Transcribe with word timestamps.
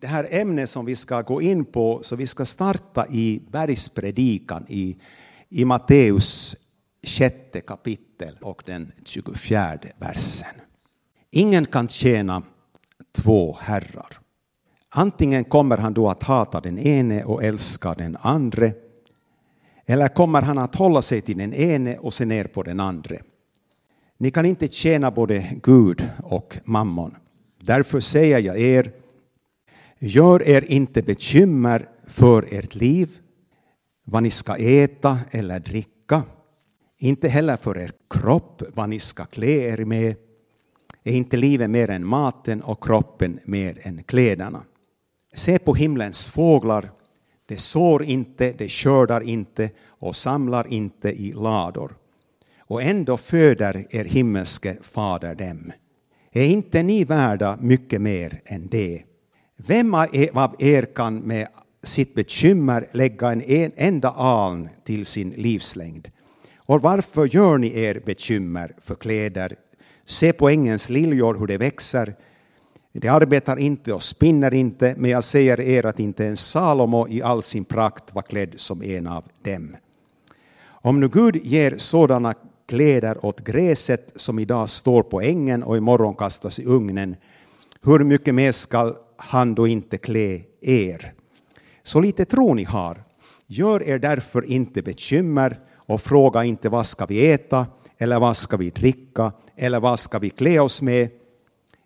det 0.00 0.06
här 0.06 0.28
ämnet 0.30 0.70
som 0.70 0.84
vi 0.84 0.96
ska 0.96 1.22
gå 1.22 1.42
in 1.42 1.64
på, 1.64 2.00
så 2.02 2.16
vi 2.16 2.26
ska 2.26 2.44
starta 2.44 3.06
i 3.06 3.42
bergspredikan 3.50 4.64
i, 4.68 4.96
i 5.48 5.64
Matteus 5.64 6.56
sjätte 7.02 7.60
kapitel 7.60 8.38
och 8.40 8.62
den 8.66 8.92
24 9.04 9.78
versen. 9.98 10.54
Ingen 11.30 11.66
kan 11.66 11.88
tjäna 11.88 12.42
två 13.12 13.56
herrar. 13.60 14.18
Antingen 14.88 15.44
kommer 15.44 15.76
han 15.76 15.94
då 15.94 16.08
att 16.08 16.22
hata 16.22 16.60
den 16.60 16.78
ene 16.78 17.24
och 17.24 17.44
älska 17.44 17.94
den 17.94 18.16
andre, 18.20 18.72
eller 19.86 20.08
kommer 20.08 20.42
han 20.42 20.58
att 20.58 20.74
hålla 20.74 21.02
sig 21.02 21.20
till 21.20 21.38
den 21.38 21.54
ene 21.54 21.98
och 21.98 22.14
se 22.14 22.24
ner 22.24 22.44
på 22.44 22.62
den 22.62 22.80
andre. 22.80 23.22
Ni 24.18 24.30
kan 24.30 24.46
inte 24.46 24.68
tjäna 24.68 25.10
både 25.10 25.50
Gud 25.62 26.08
och 26.22 26.56
mammon. 26.64 27.16
Därför 27.58 28.00
säger 28.00 28.38
jag 28.38 28.58
er, 28.58 28.92
gör 29.98 30.48
er 30.48 30.64
inte 30.68 31.02
bekymmer 31.02 31.88
för 32.06 32.54
ert 32.54 32.74
liv, 32.74 33.18
vad 34.04 34.22
ni 34.22 34.30
ska 34.30 34.56
äta 34.56 35.18
eller 35.30 35.60
dricka, 35.60 36.22
inte 36.98 37.28
heller 37.28 37.56
för 37.56 37.78
er 37.78 37.92
kropp, 38.10 38.62
vad 38.74 38.88
ni 38.88 38.98
ska 38.98 39.24
klä 39.24 39.46
er 39.46 39.84
med. 39.84 40.16
Är 41.04 41.12
inte 41.12 41.36
livet 41.36 41.70
mer 41.70 41.90
än 41.90 42.06
maten 42.06 42.62
och 42.62 42.84
kroppen 42.84 43.40
mer 43.44 43.78
än 43.82 44.02
kläderna? 44.02 44.62
Se 45.34 45.58
på 45.58 45.74
himlens 45.74 46.28
fåglar, 46.28 46.90
de 47.46 47.56
sår 47.56 48.04
inte, 48.04 48.52
de 48.52 48.68
skördar 48.68 49.20
inte 49.20 49.70
och 49.86 50.16
samlar 50.16 50.72
inte 50.72 51.08
i 51.08 51.32
lador. 51.32 51.96
Och 52.58 52.82
ändå 52.82 53.16
föder 53.16 53.86
er 53.90 54.04
himmelske 54.04 54.76
fader 54.82 55.34
dem. 55.34 55.72
Är 56.32 56.46
inte 56.46 56.82
ni 56.82 57.04
värda 57.04 57.58
mycket 57.60 58.00
mer 58.00 58.40
än 58.44 58.68
det? 58.68 59.02
Vem 59.66 59.94
e- 60.12 60.30
av 60.34 60.54
er 60.58 60.82
kan 60.82 61.18
med 61.18 61.48
sitt 61.82 62.14
bekymmer 62.14 62.88
lägga 62.92 63.32
en 63.32 63.72
enda 63.76 64.08
aln 64.10 64.68
till 64.84 65.06
sin 65.06 65.30
livslängd? 65.30 66.10
Och 66.56 66.82
varför 66.82 67.26
gör 67.26 67.58
ni 67.58 67.80
er 67.80 68.02
bekymmer 68.06 68.74
för 68.82 68.94
kläder? 68.94 69.56
Se 70.04 70.32
på 70.32 70.48
ängens 70.48 70.88
liljor 70.88 71.34
hur 71.34 71.46
de 71.46 71.58
växer. 71.58 72.14
De 72.92 73.08
arbetar 73.08 73.56
inte 73.58 73.92
och 73.92 74.02
spinner 74.02 74.54
inte, 74.54 74.94
men 74.98 75.10
jag 75.10 75.24
säger 75.24 75.60
er 75.60 75.86
att 75.86 76.00
inte 76.00 76.24
ens 76.24 76.50
Salomo 76.50 77.08
i 77.08 77.22
all 77.22 77.42
sin 77.42 77.64
prakt 77.64 78.14
var 78.14 78.22
klädd 78.22 78.54
som 78.56 78.82
en 78.82 79.06
av 79.06 79.24
dem. 79.42 79.76
Om 80.66 81.00
nu 81.00 81.08
Gud 81.08 81.36
ger 81.36 81.74
sådana 81.78 82.34
kläder 82.66 83.26
åt 83.26 83.40
gräset 83.40 84.12
som 84.16 84.38
idag 84.38 84.68
står 84.68 85.02
på 85.02 85.20
ängen 85.20 85.62
och 85.62 85.76
imorgon 85.76 86.14
kastas 86.14 86.58
i 86.58 86.64
ugnen, 86.64 87.16
hur 87.82 87.98
mycket 88.04 88.34
mer 88.34 88.52
skall 88.52 88.96
han 89.18 89.54
då 89.54 89.68
inte 89.68 89.98
klä 89.98 90.40
er? 90.60 91.12
Så 91.82 92.00
lite 92.00 92.24
tro 92.24 92.54
ni 92.54 92.64
har. 92.64 93.04
Gör 93.46 93.82
er 93.82 93.98
därför 93.98 94.44
inte 94.44 94.82
bekymmer 94.82 95.60
och 95.74 96.02
fråga 96.02 96.44
inte 96.44 96.68
vad 96.68 96.86
ska 96.86 97.06
vi 97.06 97.30
äta 97.30 97.66
eller 97.98 98.18
vad 98.18 98.36
ska 98.36 98.56
vi 98.56 98.70
dricka 98.70 99.32
eller 99.56 99.80
vad 99.80 99.98
ska 99.98 100.18
vi 100.18 100.30
klä 100.30 100.60
oss 100.60 100.82
med. 100.82 101.08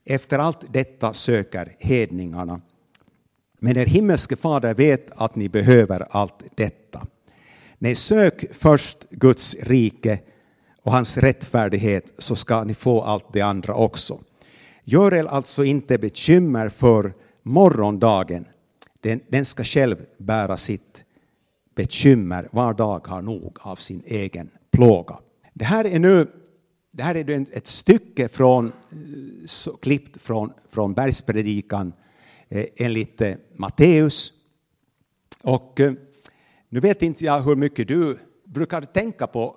Efter 0.05 0.39
allt 0.39 0.73
detta 0.73 1.13
söker 1.13 1.75
hedningarna. 1.79 2.61
Men 3.59 3.77
er 3.77 3.87
himmelske 3.87 4.37
fader 4.37 4.75
vet 4.75 5.11
att 5.21 5.37
ni 5.37 5.49
behöver 5.49 6.07
allt 6.11 6.45
detta. 6.55 7.07
Nej, 7.79 7.95
sök 7.95 8.45
först 8.53 9.11
Guds 9.11 9.57
rike 9.61 10.19
och 10.83 10.93
hans 10.93 11.19
rättfärdighet 11.19 12.13
så 12.19 12.37
ska 12.37 12.65
ni 12.65 12.75
få 12.75 13.03
allt 13.03 13.33
det 13.33 13.41
andra 13.41 13.75
också. 13.75 14.21
Gör 14.85 15.15
er 15.15 15.25
alltså 15.25 15.65
inte 15.65 15.99
bekymmer 15.99 16.69
för 16.69 17.13
morgondagen. 17.43 18.49
Den, 19.01 19.21
den 19.29 19.45
ska 19.45 19.65
själv 19.65 19.97
bära 20.19 20.57
sitt 20.57 21.05
bekymmer. 21.75 22.49
Var 22.53 22.75
dag 22.75 23.07
har 23.07 23.23
nog 23.23 23.59
av 23.61 23.77
sin 23.77 24.03
egen 24.07 24.51
plåga. 24.71 25.19
Det 25.55 25.65
här 25.65 25.85
är 25.85 25.99
nu 25.99 26.27
det 26.95 27.03
här 27.03 27.15
är 27.15 27.47
ett 27.53 27.67
stycke 27.67 28.29
från, 28.29 28.67
eh, 28.67 28.73
så, 29.47 29.77
klippt 29.77 30.23
från, 30.23 30.53
från 30.71 30.95
bergspredikan 30.95 31.93
eh, 32.49 32.67
enligt 32.77 33.21
eh, 33.21 33.35
Matteus. 33.55 34.33
Och 35.45 35.81
eh, 35.81 35.93
nu 36.69 36.81
vet 36.81 37.03
inte 37.03 37.25
jag 37.25 37.41
hur 37.41 37.57
mycket 37.57 37.89
du 37.89 38.19
brukar 38.45 38.83
tänka 38.83 39.27
på, 39.27 39.57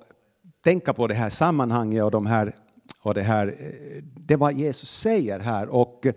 tänka 0.64 0.94
på 0.94 1.08
det 1.08 1.14
här 1.14 1.30
sammanhanget 1.30 2.04
och, 2.04 2.12
de 2.12 2.26
här, 2.26 2.56
och 3.02 3.14
det, 3.14 3.24
här, 3.24 3.48
eh, 3.48 4.04
det 4.04 4.36
vad 4.36 4.54
Jesus 4.54 4.90
säger 4.90 5.40
här. 5.40 5.68
Och 5.68 6.08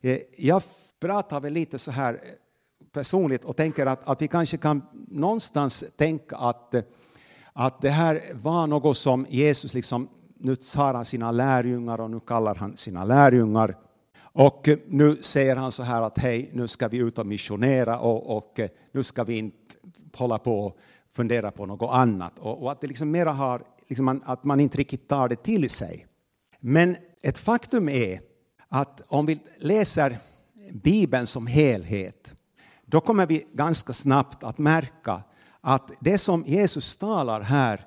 eh, 0.00 0.18
jag 0.36 0.62
pratar 1.00 1.40
väl 1.40 1.52
lite 1.52 1.78
så 1.78 1.90
här 1.90 2.14
eh, 2.14 2.20
personligt 2.92 3.44
och 3.44 3.56
tänker 3.56 3.86
att, 3.86 4.08
att 4.08 4.22
vi 4.22 4.28
kanske 4.28 4.56
kan 4.56 4.82
någonstans 5.08 5.84
tänka 5.96 6.36
att, 6.36 6.74
eh, 6.74 6.82
att 7.52 7.80
det 7.80 7.90
här 7.90 8.22
var 8.34 8.66
något 8.66 8.96
som 8.96 9.26
Jesus 9.28 9.74
liksom, 9.74 10.08
nu 10.34 10.56
tar 10.56 10.94
han 10.94 11.04
sina 11.04 11.30
lärjungar 11.30 12.00
och 12.00 12.10
nu 12.10 12.20
kallar 12.20 12.54
han 12.54 12.76
sina 12.76 13.04
lärjungar 13.04 13.76
och 14.18 14.68
eh, 14.68 14.78
nu 14.86 15.16
säger 15.20 15.56
han 15.56 15.72
så 15.72 15.82
här 15.82 16.02
att 16.02 16.18
hej, 16.18 16.50
nu 16.52 16.68
ska 16.68 16.88
vi 16.88 16.98
ut 16.98 17.18
och 17.18 17.26
missionera 17.26 17.98
och, 17.98 18.36
och 18.36 18.60
nu 18.92 19.04
ska 19.04 19.24
vi 19.24 19.38
inte 19.38 19.56
hålla 20.16 20.38
på 20.38 20.60
och 20.60 20.78
fundera 21.12 21.50
på 21.50 21.66
något 21.66 21.90
annat 21.92 22.38
och, 22.38 22.62
och 22.62 22.72
att 22.72 22.80
det 22.80 22.86
liksom 22.86 23.10
mera 23.10 23.30
har, 23.30 23.62
liksom 23.88 24.22
att 24.24 24.44
man 24.44 24.60
inte 24.60 24.78
riktigt 24.78 25.08
tar 25.08 25.28
det 25.28 25.42
till 25.42 25.70
sig. 25.70 26.06
Men 26.60 26.96
ett 27.22 27.38
faktum 27.38 27.88
är 27.88 28.20
att 28.68 29.02
om 29.08 29.26
vi 29.26 29.40
läser 29.58 30.18
Bibeln 30.72 31.26
som 31.26 31.46
helhet 31.46 32.34
då 32.90 33.00
kommer 33.00 33.26
vi 33.26 33.46
ganska 33.52 33.92
snabbt 33.92 34.44
att 34.44 34.58
märka 34.58 35.22
att 35.60 35.90
det 36.00 36.18
som 36.18 36.44
Jesus 36.46 36.96
talar 36.96 37.40
här 37.40 37.86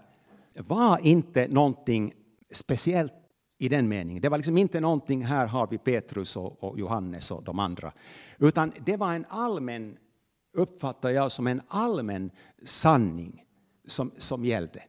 var 0.54 1.00
inte 1.06 1.48
någonting 1.48 2.14
speciellt 2.52 3.14
i 3.58 3.70
den 3.70 3.88
meningen. 3.88 4.22
Det 4.22 4.30
var 4.30 4.38
liksom 4.38 4.58
inte 4.58 4.80
någonting, 4.80 5.26
här 5.26 5.48
har 5.48 5.68
vi 5.68 5.78
Petrus 5.78 6.38
och, 6.38 6.64
och 6.64 6.80
Johannes 6.80 7.32
och 7.32 7.44
de 7.44 7.60
andra. 7.60 7.92
Utan 8.38 8.72
det 8.86 8.98
var 8.98 9.14
en 9.14 9.26
allmän, 9.30 9.98
uppfattar 10.54 11.10
jag 11.10 11.32
som 11.32 11.48
en 11.48 11.62
allmän 11.68 12.32
sanning 12.66 13.44
som, 13.88 14.12
som 14.18 14.46
gällde. 14.46 14.84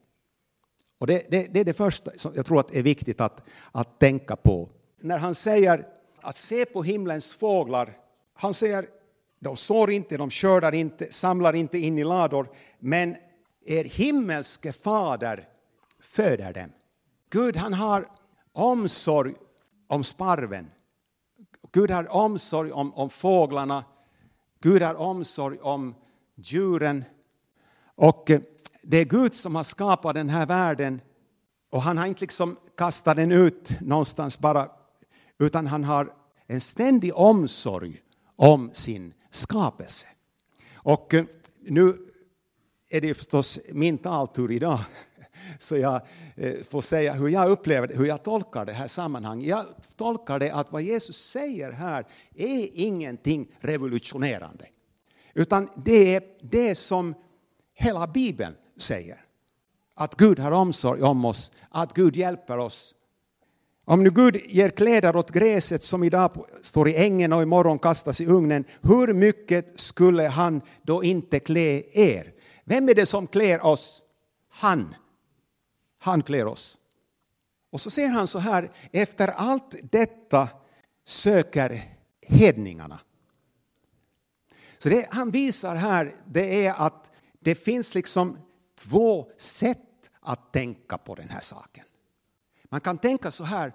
Och 0.99 1.07
det, 1.07 1.27
det, 1.31 1.47
det 1.55 1.61
är 1.61 1.65
det 1.65 1.75
första 1.75 2.11
som 2.17 2.33
jag 2.37 2.47
tror 2.47 2.61
att 2.61 2.75
är 2.75 2.83
viktigt 2.83 3.21
att, 3.21 3.41
att 3.73 3.99
tänka 3.99 4.37
på. 4.37 4.69
När 5.01 5.19
han 5.19 5.35
säger 5.35 5.87
att 6.25 6.37
se 6.37 6.65
på 6.65 6.83
himlens 6.83 7.33
fåglar, 7.33 7.99
han 8.35 8.55
säger 8.55 8.89
de 9.39 9.57
sår 9.57 9.91
inte, 9.91 10.17
de 10.17 10.31
skördar 10.31 10.75
inte, 10.75 11.13
samlar 11.13 11.55
inte 11.55 11.79
in 11.79 11.99
i 11.99 12.05
lador, 12.05 12.49
men 12.79 13.17
er 13.67 13.85
himmelske 13.85 14.73
fader 14.73 15.49
föder 16.01 16.53
dem. 16.53 16.73
Gud 17.31 17.57
han 17.57 17.73
har 17.73 18.09
omsorg 18.53 19.35
om 19.89 20.05
sparven. 20.05 20.71
Gud 21.73 21.91
har 21.91 22.15
omsorg 22.17 22.73
om, 22.73 22.95
om 22.95 23.11
fåglarna. 23.11 23.85
Gud 24.61 24.83
har 24.83 24.95
omsorg 24.95 25.59
om 25.59 25.95
djuren. 26.35 27.05
Och 27.95 28.31
eh, 28.31 28.41
det 28.83 28.97
är 28.97 29.05
Gud 29.05 29.35
som 29.35 29.55
har 29.55 29.63
skapat 29.63 30.15
den 30.15 30.29
här 30.29 30.47
världen 30.47 31.01
och 31.71 31.83
han 31.83 31.99
har 31.99 32.07
inte 32.07 32.21
liksom 32.21 32.57
kastat 32.77 33.17
den 33.17 33.33
ut 33.33 33.81
någonstans 33.81 34.39
bara 34.39 34.71
utan 35.39 35.67
han 35.67 35.85
har 35.85 36.13
en 36.47 36.61
ständig 36.61 37.15
omsorg 37.15 38.03
om 38.37 38.71
sin 38.73 39.15
skapelse. 39.31 40.07
Och 40.75 41.15
eh, 41.15 41.25
nu 41.61 41.99
är 42.89 43.01
det 43.01 43.15
förstås 43.15 43.61
min 43.73 43.99
taltur 43.99 44.53
idag, 44.53 44.79
så 45.59 45.77
jag 45.77 46.01
eh, 46.35 46.65
får 46.65 46.81
säga 46.81 47.13
hur 47.13 47.29
jag 47.29 47.51
upplever 47.51 47.87
det, 47.87 47.97
hur 47.97 48.07
jag 48.07 48.23
tolkar 48.23 48.65
det 48.65 48.73
här 48.73 48.87
sammanhanget. 48.87 49.49
Jag 49.49 49.67
tolkar 49.97 50.39
det 50.39 50.51
att 50.51 50.73
vad 50.73 50.83
Jesus 50.83 51.17
säger 51.17 51.73
här 51.73 52.07
är 52.35 52.69
ingenting 52.73 53.57
revolutionerande, 53.61 54.67
utan 55.35 55.69
det 55.77 56.15
är 56.15 56.23
det 56.43 56.75
som 56.75 57.15
hela 57.75 58.07
Bibeln 58.07 58.55
säger. 58.77 59.21
Att 59.95 60.17
Gud 60.17 60.39
har 60.39 60.53
omsorg 60.53 61.03
om 61.03 61.25
oss, 61.25 61.53
att 61.69 61.95
Gud 61.95 62.17
hjälper 62.17 62.59
oss 62.59 62.94
om 63.85 64.03
nu 64.03 64.11
Gud 64.11 64.37
ger 64.47 64.71
kläder 64.71 65.17
åt 65.17 65.31
gräset 65.31 65.85
som 65.85 66.05
idag 66.05 66.47
står 66.63 66.89
i 66.89 66.97
ängen 66.97 67.33
och 67.33 67.43
imorgon 67.43 67.79
kastas 67.79 68.21
i 68.21 68.27
ugnen, 68.27 68.65
hur 68.83 69.15
mycket 69.15 69.81
skulle 69.81 70.23
han 70.23 70.61
då 70.83 71.05
inte 71.05 71.41
klä 71.41 71.83
er? 71.93 72.33
Vem 72.65 72.89
är 72.89 72.95
det 72.95 73.07
som 73.07 73.27
klär 73.27 73.65
oss? 73.65 74.03
Han. 74.49 74.95
Han 75.99 76.23
klär 76.23 76.47
oss. 76.47 76.79
Och 77.71 77.81
så 77.81 77.91
säger 77.91 78.11
han 78.11 78.27
så 78.27 78.39
här, 78.39 78.71
efter 78.93 79.29
allt 79.29 79.75
detta 79.83 80.49
söker 81.05 81.97
hedningarna. 82.23 83.01
Så 84.79 84.89
det 84.89 85.09
han 85.11 85.31
visar 85.31 85.75
här, 85.75 86.15
det 86.27 86.67
är 86.67 86.75
att 86.87 87.11
det 87.41 87.55
finns 87.55 87.95
liksom 87.95 88.39
två 88.79 89.31
sätt 89.39 89.79
att 90.21 90.53
tänka 90.53 90.99
på 90.99 91.15
den 91.15 91.29
här 91.29 91.41
saken. 91.41 91.84
Man 92.75 92.81
kan 92.81 92.99
tänka 92.99 93.31
så 93.31 93.45
här, 93.45 93.73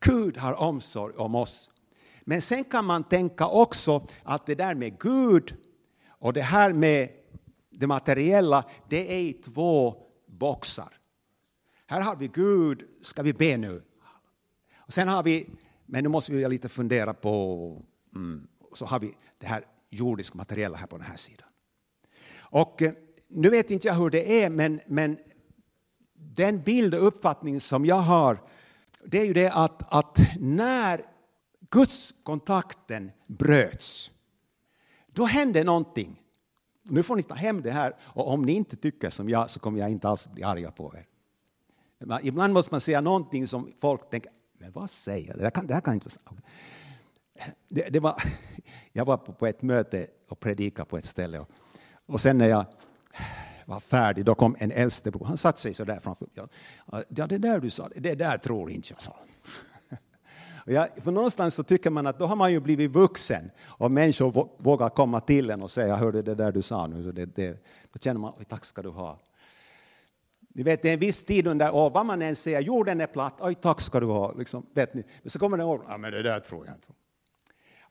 Gud 0.00 0.36
har 0.36 0.52
omsorg 0.52 1.14
om 1.16 1.34
oss. 1.34 1.70
Men 2.20 2.42
sen 2.42 2.64
kan 2.64 2.84
man 2.84 3.04
tänka 3.04 3.46
också 3.46 4.06
att 4.22 4.46
det 4.46 4.54
där 4.54 4.74
med 4.74 4.98
Gud 4.98 5.56
och 6.08 6.32
det 6.32 6.42
här 6.42 6.72
med 6.72 7.08
det 7.70 7.86
materiella, 7.86 8.64
det 8.88 9.14
är 9.14 9.20
i 9.20 9.32
två 9.32 9.94
boxar. 10.26 10.98
Här 11.86 12.00
har 12.00 12.16
vi 12.16 12.28
Gud, 12.28 12.84
ska 13.02 13.22
vi 13.22 13.32
be 13.32 13.56
nu? 13.56 13.82
Och 14.76 14.92
sen 14.92 15.08
har 15.08 15.22
vi, 15.22 15.48
men 15.86 16.02
nu 16.02 16.08
måste 16.08 16.32
vi 16.32 16.48
lite 16.48 16.68
fundera 16.68 17.14
på, 17.14 17.82
mm, 18.14 18.46
så 18.72 18.86
har 18.86 19.00
vi 19.00 19.14
det 19.38 19.46
här 19.46 19.64
jordiska 19.90 20.38
materiella 20.38 20.76
här 20.76 20.86
på 20.86 20.96
den 20.96 21.06
här 21.06 21.16
sidan. 21.16 21.48
Och 22.38 22.82
eh, 22.82 22.92
nu 23.28 23.50
vet 23.50 23.70
inte 23.70 23.88
jag 23.88 23.94
hur 23.94 24.10
det 24.10 24.42
är, 24.42 24.50
men, 24.50 24.80
men 24.86 25.18
den 26.36 26.62
bild 26.62 26.94
och 26.94 27.06
uppfattning 27.06 27.60
som 27.60 27.86
jag 27.86 27.96
har, 27.96 28.42
det 29.04 29.20
är 29.20 29.24
ju 29.24 29.32
det 29.32 29.50
att, 29.50 29.94
att 29.94 30.18
när 30.40 31.04
Guds 31.70 32.14
kontakten 32.22 33.12
bröts, 33.26 34.10
då 35.06 35.24
hände 35.24 35.64
någonting. 35.64 36.22
Nu 36.82 37.02
får 37.02 37.16
ni 37.16 37.22
ta 37.22 37.34
hem 37.34 37.62
det 37.62 37.70
här 37.70 37.96
och 38.00 38.28
om 38.32 38.42
ni 38.42 38.52
inte 38.52 38.76
tycker 38.76 39.10
som 39.10 39.28
jag 39.28 39.50
så 39.50 39.60
kommer 39.60 39.80
jag 39.80 39.90
inte 39.90 40.08
alls 40.08 40.26
bli 40.26 40.42
arga 40.42 40.70
på 40.70 40.94
er. 40.96 41.06
Ibland 42.22 42.52
måste 42.52 42.74
man 42.74 42.80
säga 42.80 43.00
någonting 43.00 43.46
som 43.46 43.72
folk 43.80 44.10
tänker, 44.10 44.32
men 44.58 44.72
vad 44.72 44.90
säger 44.90 45.28
jag? 45.28 45.38
Det, 45.38 45.50
kan, 45.50 45.66
det 45.66 45.74
här 45.74 45.80
kan 45.80 45.94
inte 45.94 46.08
vara 46.24 46.36
det, 47.68 47.88
det 47.88 48.00
var, 48.00 48.22
Jag 48.92 49.04
var 49.04 49.16
på 49.16 49.46
ett 49.46 49.62
möte 49.62 50.06
och 50.28 50.40
predikade 50.40 50.88
på 50.88 50.98
ett 50.98 51.04
ställe 51.04 51.38
och, 51.38 51.50
och 52.06 52.20
sen 52.20 52.38
när 52.38 52.48
jag 52.48 52.66
var 53.66 53.80
färdig, 53.80 54.24
då 54.24 54.34
kom 54.34 54.56
en 54.58 54.70
äldstebror. 54.70 55.24
Han 55.24 55.36
satte 55.36 55.60
sig 55.60 55.74
så 55.74 55.84
där 55.84 55.98
framför 55.98 56.26
mig. 56.34 56.48
Ja, 57.08 57.26
det 57.26 57.38
där 57.38 57.60
du 57.60 57.70
sa, 57.70 57.88
det 57.96 58.14
där 58.14 58.38
tror 58.38 58.70
inte 58.70 58.88
jag, 58.92 59.02
sa 59.02 59.16
Ja, 60.66 60.88
för 61.02 61.12
någonstans 61.12 61.54
så 61.54 61.62
tycker 61.62 61.90
man 61.90 62.06
att 62.06 62.18
då 62.18 62.26
har 62.26 62.36
man 62.36 62.52
ju 62.52 62.60
blivit 62.60 62.90
vuxen 62.90 63.50
och 63.64 63.90
människor 63.90 64.48
vågar 64.58 64.88
komma 64.88 65.20
till 65.20 65.50
en 65.50 65.62
och 65.62 65.70
säga, 65.70 65.88
jag 65.88 65.96
hörde 65.96 66.22
det 66.22 66.34
där 66.34 66.52
du 66.52 66.62
sa 66.62 66.86
nu. 66.86 67.04
Så 67.04 67.12
det, 67.12 67.26
det, 67.26 67.64
då 67.92 67.98
känner 67.98 68.20
man, 68.20 68.32
tack 68.48 68.64
ska 68.64 68.82
du 68.82 68.88
ha. 68.88 69.18
Ni 70.48 70.62
vet, 70.62 70.82
det 70.82 70.88
är 70.88 70.94
en 70.94 70.98
viss 70.98 71.24
tid 71.24 71.46
under 71.46 71.74
året, 71.74 71.94
vad 71.94 72.06
man 72.06 72.22
än 72.22 72.36
säger, 72.36 72.60
jorden 72.60 73.00
är 73.00 73.06
platt, 73.06 73.34
oj 73.40 73.54
tack 73.54 73.80
ska 73.80 74.00
du 74.00 74.06
ha. 74.06 74.32
Liksom, 74.32 74.66
vet 74.74 74.94
ni. 74.94 75.04
Men 75.22 75.30
så 75.30 75.38
kommer 75.38 75.58
det 75.58 75.64
år, 75.64 75.82
ja 75.88 75.98
men 75.98 76.12
det 76.12 76.22
där 76.22 76.40
tror 76.40 76.66
jag 76.66 76.74
inte. 76.74 76.88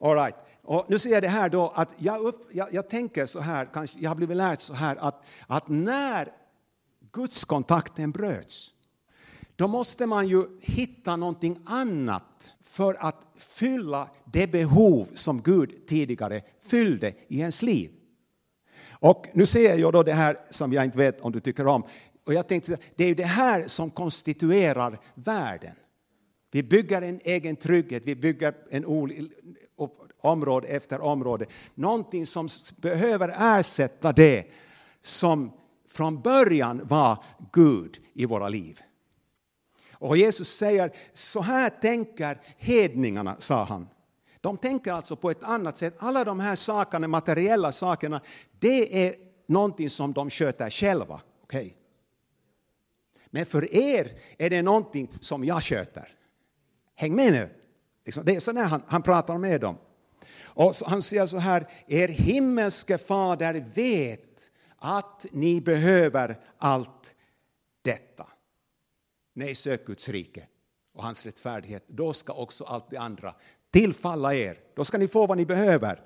All 0.00 0.14
right. 0.14 0.36
Och 0.62 0.84
nu 0.88 0.98
ser 0.98 1.10
jag 1.10 1.22
det 1.22 1.28
här 1.28 1.48
då 1.48 1.68
att 1.74 1.94
jag, 1.98 2.20
upp, 2.20 2.48
jag, 2.52 2.72
jag, 2.72 2.88
tänker 2.88 3.26
så 3.26 3.40
här, 3.40 3.68
kanske, 3.72 3.98
jag 4.00 4.10
har 4.10 4.16
blivit 4.16 4.36
lärt 4.36 4.60
så 4.60 4.74
här 4.74 4.96
att, 4.96 5.24
att 5.46 5.68
när 5.68 6.32
gudskontakten 7.12 8.10
bröts, 8.10 8.72
då 9.56 9.68
måste 9.68 10.06
man 10.06 10.28
ju 10.28 10.44
hitta 10.60 11.16
någonting 11.16 11.58
annat 11.66 12.50
för 12.62 12.96
att 12.98 13.28
fylla 13.36 14.08
det 14.24 14.46
behov 14.46 15.08
som 15.14 15.42
Gud 15.42 15.86
tidigare 15.86 16.42
fyllde 16.62 17.14
i 17.28 17.38
ens 17.38 17.62
liv. 17.62 17.90
Och 18.90 19.26
nu 19.34 19.46
ser 19.46 19.78
jag 19.78 19.92
då 19.92 20.02
det 20.02 20.12
här 20.12 20.38
som 20.50 20.72
jag 20.72 20.84
inte 20.84 20.98
vet 20.98 21.20
om 21.20 21.32
du 21.32 21.40
tycker 21.40 21.66
om. 21.66 21.84
Och 22.26 22.34
jag 22.34 22.48
tänkte, 22.48 22.78
det 22.96 23.04
är 23.04 23.08
ju 23.08 23.14
det 23.14 23.24
här 23.24 23.64
som 23.66 23.90
konstituerar 23.90 25.00
världen. 25.14 25.74
Vi 26.50 26.62
bygger 26.62 27.02
en 27.02 27.20
egen 27.24 27.56
trygghet, 27.56 28.02
vi 28.06 28.16
bygger 28.16 28.54
en 28.70 28.84
område 30.20 30.66
efter 30.66 31.00
område. 31.00 31.46
Någonting 31.74 32.26
som 32.26 32.48
behöver 32.76 33.58
ersätta 33.58 34.12
det 34.12 34.46
som 35.00 35.52
från 35.88 36.20
början 36.20 36.80
var 36.84 37.24
Gud 37.52 37.98
i 38.14 38.26
våra 38.26 38.48
liv. 38.48 38.80
Och 39.92 40.16
Jesus 40.16 40.48
säger, 40.48 40.92
så 41.12 41.40
här 41.40 41.70
tänker 41.70 42.40
hedningarna, 42.56 43.36
sa 43.38 43.64
han. 43.64 43.88
De 44.40 44.56
tänker 44.56 44.92
alltså 44.92 45.16
på 45.16 45.30
ett 45.30 45.42
annat 45.42 45.78
sätt. 45.78 45.94
Alla 45.98 46.24
de 46.24 46.40
här 46.40 46.56
sakerna, 46.56 47.08
materiella 47.08 47.72
sakerna, 47.72 48.20
det 48.58 49.06
är 49.06 49.14
någonting 49.46 49.90
som 49.90 50.12
de 50.12 50.30
sköter 50.30 50.70
själva. 50.70 51.20
Okay? 51.42 51.72
Men 53.26 53.46
för 53.46 53.74
er 53.74 54.18
är 54.38 54.50
det 54.50 54.62
någonting 54.62 55.12
som 55.20 55.44
jag 55.44 55.62
sköter. 55.62 56.12
Häng 56.94 57.14
med 57.14 57.32
nu. 57.32 57.48
Liksom, 58.04 58.24
det 58.24 58.36
är 58.36 58.40
så 58.40 58.52
när 58.52 58.64
han, 58.64 58.82
han 58.86 59.02
pratar 59.02 59.38
med 59.38 59.60
dem. 59.60 59.76
Och 60.56 60.74
han 60.86 61.02
säger 61.02 61.26
så 61.26 61.38
här, 61.38 61.66
er 61.86 62.08
himmelske 62.08 62.98
fader 62.98 63.64
vet 63.74 64.50
att 64.76 65.26
ni 65.32 65.60
behöver 65.60 66.40
allt 66.58 67.14
detta. 67.82 68.26
Nej, 69.34 69.54
sök 69.54 69.86
Guds 69.86 70.08
rike 70.08 70.46
och 70.94 71.02
hans 71.02 71.24
rättfärdighet. 71.24 71.84
Då 71.88 72.12
ska 72.12 72.32
också 72.32 72.64
allt 72.64 72.90
det 72.90 72.96
andra 72.96 73.34
tillfalla 73.70 74.34
er. 74.34 74.58
Då 74.74 74.84
ska 74.84 74.98
ni 74.98 75.08
få 75.08 75.26
vad 75.26 75.36
ni 75.36 75.46
behöver. 75.46 76.00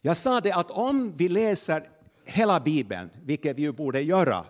Jag 0.00 0.16
sa 0.16 0.40
det 0.40 0.52
att 0.52 0.70
om 0.70 1.12
vi 1.16 1.28
läser 1.28 1.88
hela 2.24 2.60
Bibeln, 2.60 3.10
vilket 3.22 3.56
vi 3.56 3.62
ju 3.62 3.72
borde 3.72 4.00
göra, 4.00 4.44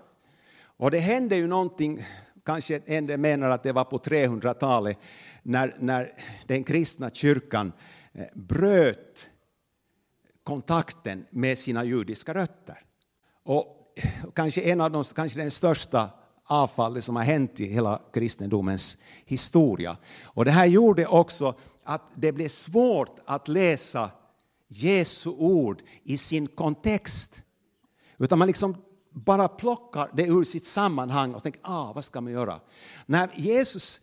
och 0.58 0.90
det 0.90 0.98
hände 0.98 1.36
ju 1.36 1.46
någonting, 1.46 2.06
kanske 2.44 2.80
en 2.86 3.06
del 3.06 3.20
menar 3.20 3.48
att 3.48 3.62
det 3.62 3.72
var 3.72 3.84
på 3.84 3.98
300-talet, 3.98 4.98
när, 5.42 5.76
när 5.78 6.12
den 6.46 6.64
kristna 6.64 7.10
kyrkan 7.10 7.66
eh, 7.66 7.95
Eh, 8.18 8.26
bröt 8.34 9.26
kontakten 10.42 11.26
med 11.30 11.58
sina 11.58 11.84
judiska 11.84 12.34
rötter. 12.34 12.82
Och 13.42 13.94
kanske 14.34 14.60
en 14.60 14.80
av 14.80 14.90
de, 14.90 15.04
kanske 15.04 15.40
den 15.40 15.50
största 15.50 16.10
avfallet 16.44 17.04
som 17.04 17.16
har 17.16 17.22
hänt 17.22 17.60
i 17.60 17.66
hela 17.66 18.02
kristendomens 18.12 18.98
historia. 19.24 19.96
Och 20.24 20.44
det 20.44 20.50
här 20.50 20.66
gjorde 20.66 21.06
också 21.06 21.54
att 21.82 22.02
det 22.14 22.32
blev 22.32 22.48
svårt 22.48 23.18
att 23.24 23.48
läsa 23.48 24.10
Jesu 24.68 25.30
ord 25.30 25.82
i 26.02 26.18
sin 26.18 26.46
kontext. 26.46 27.42
Utan 28.18 28.38
man 28.38 28.48
liksom 28.48 28.76
bara 29.10 29.48
plockar 29.48 30.10
det 30.14 30.26
ur 30.26 30.44
sitt 30.44 30.66
sammanhang 30.66 31.34
och 31.34 31.42
tänker, 31.42 31.60
ah, 31.64 31.92
vad 31.92 32.04
ska 32.04 32.20
man 32.20 32.32
göra? 32.32 32.60
När 33.06 33.30
Jesus, 33.34 34.00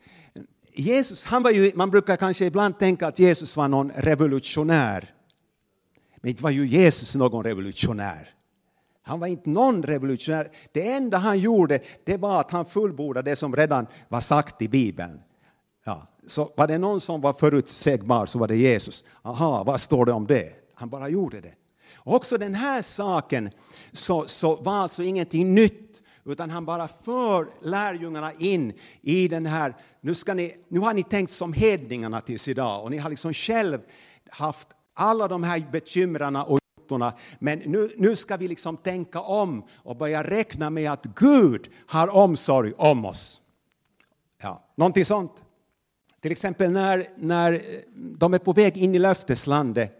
Jesus 0.75 1.23
han 1.23 1.43
var 1.43 1.51
ju, 1.51 1.71
man 1.75 1.89
brukar 1.89 2.17
kanske 2.17 2.45
ibland 2.45 2.79
tänka 2.79 3.07
att 3.07 3.19
Jesus 3.19 3.57
var 3.57 3.67
någon 3.67 3.91
revolutionär. 3.91 5.13
Men 6.21 6.29
inte 6.29 6.43
var 6.43 6.49
ju 6.49 6.67
Jesus 6.67 7.15
någon 7.15 7.43
revolutionär. 7.43 8.29
Han 9.01 9.19
var 9.19 9.27
inte 9.27 9.49
någon 9.49 9.83
revolutionär. 9.83 10.51
Det 10.71 10.91
enda 10.91 11.17
han 11.17 11.39
gjorde 11.39 11.79
det 12.03 12.17
var 12.17 12.39
att 12.39 12.51
han 12.51 12.65
fullbordade 12.65 13.31
det 13.31 13.35
som 13.35 13.55
redan 13.55 13.87
var 14.09 14.21
sagt 14.21 14.61
i 14.61 14.67
Bibeln. 14.67 15.19
Ja, 15.85 16.07
så 16.27 16.51
var 16.55 16.67
det 16.67 16.77
någon 16.77 16.99
som 16.99 17.21
var 17.21 17.33
förutsägbar 17.33 18.25
så 18.25 18.39
var 18.39 18.47
det 18.47 18.55
Jesus. 18.55 19.03
Aha, 19.21 19.63
vad 19.63 19.81
står 19.81 20.05
det 20.05 20.11
om 20.11 20.27
det? 20.27 20.53
Han 20.73 20.89
bara 20.89 21.09
gjorde 21.09 21.41
det. 21.41 21.53
också 21.97 22.37
den 22.37 22.55
här 22.55 22.81
saken 22.81 23.49
så, 23.91 24.27
så 24.27 24.55
var 24.55 24.73
alltså 24.73 25.03
ingenting 25.03 25.53
nytt 25.53 25.82
utan 26.25 26.49
han 26.49 26.65
bara 26.65 26.87
för 26.87 27.47
lärjungarna 27.61 28.33
in 28.33 28.73
i 29.01 29.27
den 29.27 29.45
här, 29.45 29.75
nu, 30.01 30.15
ska 30.15 30.33
ni, 30.33 30.55
nu 30.67 30.79
har 30.79 30.93
ni 30.93 31.03
tänkt 31.03 31.31
som 31.31 31.53
hedningarna 31.53 32.21
tills 32.21 32.47
idag 32.47 32.83
och 32.83 32.91
ni 32.91 32.97
har 32.97 33.09
liksom 33.09 33.33
själv 33.33 33.79
haft 34.29 34.67
alla 34.93 35.27
de 35.27 35.43
här 35.43 35.67
bekymren 35.71 36.35
och 36.35 36.59
jottorna. 36.77 37.13
Men 37.39 37.59
nu, 37.59 37.89
nu 37.97 38.15
ska 38.15 38.37
vi 38.37 38.47
liksom 38.47 38.77
tänka 38.77 39.21
om 39.21 39.63
och 39.75 39.95
börja 39.95 40.23
räkna 40.23 40.69
med 40.69 40.91
att 40.91 41.05
Gud 41.05 41.69
har 41.87 42.15
omsorg 42.15 42.73
om 42.77 43.05
oss. 43.05 43.41
Ja, 44.41 44.63
någonting 44.75 45.05
sånt. 45.05 45.43
Till 46.21 46.31
exempel 46.31 46.71
när, 46.71 47.07
när 47.17 47.53
eh, 47.53 47.59
de 47.95 48.33
är 48.33 48.39
på 48.39 48.53
väg 48.53 48.77
in 48.77 48.95
i 48.95 48.99
löfteslandet, 48.99 49.97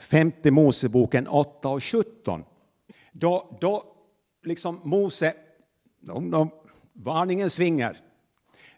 femte 0.00 0.50
Moseboken 0.50 1.28
8 1.28 1.68
och 1.68 1.84
17. 1.84 2.44
Då, 3.12 3.56
då 3.60 3.84
liksom 4.42 4.80
Mose, 4.84 5.34
de, 6.00 6.30
de, 6.30 6.50
varningen 6.92 7.50
svingar. 7.50 7.96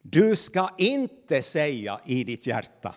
Du 0.03 0.37
ska 0.37 0.69
inte 0.79 1.43
säga 1.43 2.01
i 2.05 2.25
ditt 2.25 2.47
hjärta. 2.47 2.95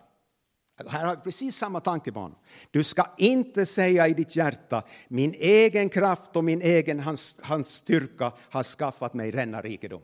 Här 0.88 1.05
har 1.05 1.15
vi 1.15 1.21
precis 1.21 1.57
samma 1.57 1.79
tankebana. 1.79 2.36
Du 2.71 2.83
ska 2.83 3.05
inte 3.17 3.65
säga 3.65 4.07
i 4.07 4.13
ditt 4.13 4.36
hjärta, 4.36 4.83
min 5.07 5.33
egen 5.33 5.89
kraft 5.89 6.36
och 6.36 6.43
min 6.43 6.62
egen 6.62 7.00
hans, 7.00 7.39
hans 7.41 7.69
styrka 7.69 8.31
har 8.39 8.63
skaffat 8.63 9.13
mig 9.13 9.31
denna 9.31 9.62
rikedom. 9.62 10.01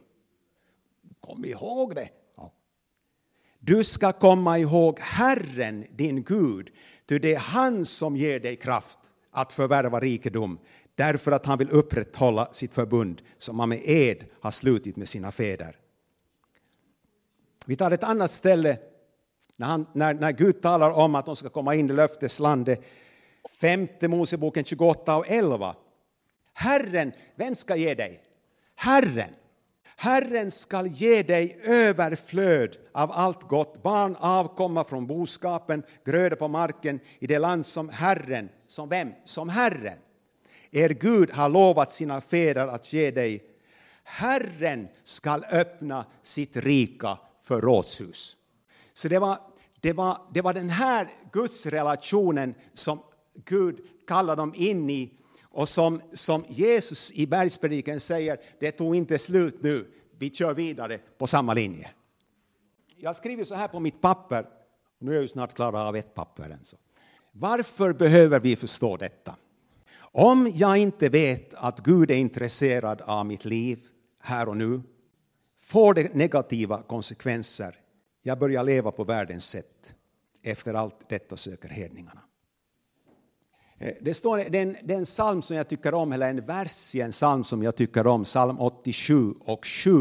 Kom 1.19 1.45
ihåg 1.45 1.95
det. 1.95 2.09
Ja. 2.37 2.51
Du 3.59 3.83
ska 3.83 4.11
komma 4.11 4.59
ihåg 4.59 4.99
Herren, 4.99 5.85
din 5.91 6.23
Gud, 6.23 6.69
ty 7.05 7.19
det 7.19 7.33
är 7.33 7.39
han 7.39 7.85
som 7.85 8.17
ger 8.17 8.39
dig 8.39 8.55
kraft 8.55 8.99
att 9.31 9.53
förvärva 9.53 9.99
rikedom 9.99 10.59
därför 10.95 11.31
att 11.31 11.45
han 11.45 11.57
vill 11.57 11.69
upprätthålla 11.69 12.49
sitt 12.51 12.73
förbund 12.73 13.21
som 13.37 13.59
han 13.59 13.69
med 13.69 13.81
ed 13.83 14.25
har 14.41 14.51
slutit 14.51 14.95
med 14.95 15.07
sina 15.07 15.31
fäder. 15.31 15.77
Vi 17.65 17.75
tar 17.75 17.91
ett 17.91 18.03
annat 18.03 18.31
ställe 18.31 18.77
när, 19.55 19.67
han, 19.67 19.85
när, 19.93 20.13
när 20.13 20.31
Gud 20.31 20.61
talar 20.61 20.91
om 20.91 21.15
att 21.15 21.25
de 21.25 21.35
ska 21.35 21.49
komma 21.49 21.75
in 21.75 21.89
i 21.89 21.93
löfteslandet, 21.93 22.81
femte 23.59 24.07
Moseboken 24.07 24.63
28 24.63 25.17
och 25.17 25.27
11. 25.27 25.75
Herren, 26.53 27.11
vem 27.35 27.55
ska 27.55 27.75
ge 27.75 27.93
dig? 27.93 28.23
Herren. 28.75 29.29
Herren 29.95 30.51
skall 30.51 30.87
ge 30.87 31.23
dig 31.23 31.59
överflöd 31.63 32.77
av 32.91 33.11
allt 33.11 33.41
gott, 33.41 33.83
barn 33.83 34.15
avkomma 34.19 34.83
från 34.83 35.07
boskapen, 35.07 35.83
gröda 36.05 36.35
på 36.35 36.47
marken 36.47 36.99
i 37.19 37.27
det 37.27 37.39
land 37.39 37.65
som 37.65 37.89
Herren, 37.89 38.49
som 38.67 38.89
vem? 38.89 39.11
Som 39.25 39.49
Herren, 39.49 39.97
er 40.73 40.89
Gud 40.89 41.31
har 41.31 41.49
lovat 41.49 41.91
sina 41.91 42.21
fäder 42.21 42.67
att 42.67 42.93
ge 42.93 43.11
dig. 43.11 43.43
Herren 44.03 44.87
skall 45.03 45.45
öppna 45.51 46.05
sitt 46.21 46.57
rika 46.57 47.17
förrådshus. 47.43 48.35
Så 48.93 49.07
det 49.07 49.19
var, 49.19 49.37
det, 49.81 49.93
var, 49.93 50.17
det 50.33 50.41
var 50.41 50.53
den 50.53 50.69
här 50.69 51.09
gudsrelationen 51.31 52.55
som 52.73 52.99
Gud 53.45 53.79
kallade 54.07 54.41
dem 54.41 54.53
in 54.55 54.89
i 54.89 55.13
och 55.43 55.69
som, 55.69 56.01
som 56.13 56.45
Jesus 56.49 57.11
i 57.11 57.27
bergspredikan 57.27 57.99
säger, 57.99 58.37
det 58.59 58.71
tog 58.71 58.95
inte 58.95 59.17
slut 59.17 59.63
nu, 59.63 59.87
vi 60.17 60.29
kör 60.29 60.53
vidare 60.53 60.97
på 60.97 61.27
samma 61.27 61.53
linje. 61.53 61.89
Jag 62.97 63.15
skriver 63.15 63.43
så 63.43 63.55
här 63.55 63.67
på 63.67 63.79
mitt 63.79 64.01
papper, 64.01 64.45
nu 64.99 65.11
är 65.11 65.15
jag 65.15 65.21
ju 65.21 65.27
snart 65.27 65.53
klar 65.53 65.87
av 65.87 65.95
ett 65.95 66.13
papper 66.13 66.49
än 66.49 66.63
så. 66.63 66.77
Varför 67.31 67.93
behöver 67.93 68.39
vi 68.39 68.55
förstå 68.55 68.97
detta? 68.97 69.35
Om 70.15 70.51
jag 70.55 70.77
inte 70.77 71.09
vet 71.09 71.53
att 71.53 71.79
Gud 71.79 72.11
är 72.11 72.15
intresserad 72.15 73.01
av 73.01 73.25
mitt 73.25 73.45
liv 73.45 73.79
här 74.19 74.49
och 74.49 74.57
nu 74.57 74.81
får 75.59 75.93
det 75.93 76.15
negativa 76.15 76.81
konsekvenser. 76.81 77.75
Jag 78.21 78.39
börjar 78.39 78.63
leva 78.63 78.91
på 78.91 79.03
världens 79.03 79.45
sätt. 79.45 79.93
Efter 80.43 80.73
allt 80.73 81.09
detta 81.09 81.37
söker 81.37 81.69
hedningarna. 81.69 82.21
Eh, 83.77 83.93
det, 84.01 84.13
står, 84.13 84.37
den, 84.49 84.75
är 84.75 84.91
en, 84.91 85.05
psalm 85.05 85.41
som 85.41 85.57
jag 85.57 85.67
tycker 85.67 85.93
om, 85.93 86.11
eller 86.11 86.29
en 86.29 86.45
vers 86.45 86.95
i 86.95 87.01
en 87.01 87.11
psalm 87.11 87.43
som 87.43 87.63
jag 87.63 87.75
tycker 87.75 88.07
om, 88.07 88.23
psalm 88.23 88.59
87 88.59 89.33
och 89.39 89.65
7. 89.65 89.91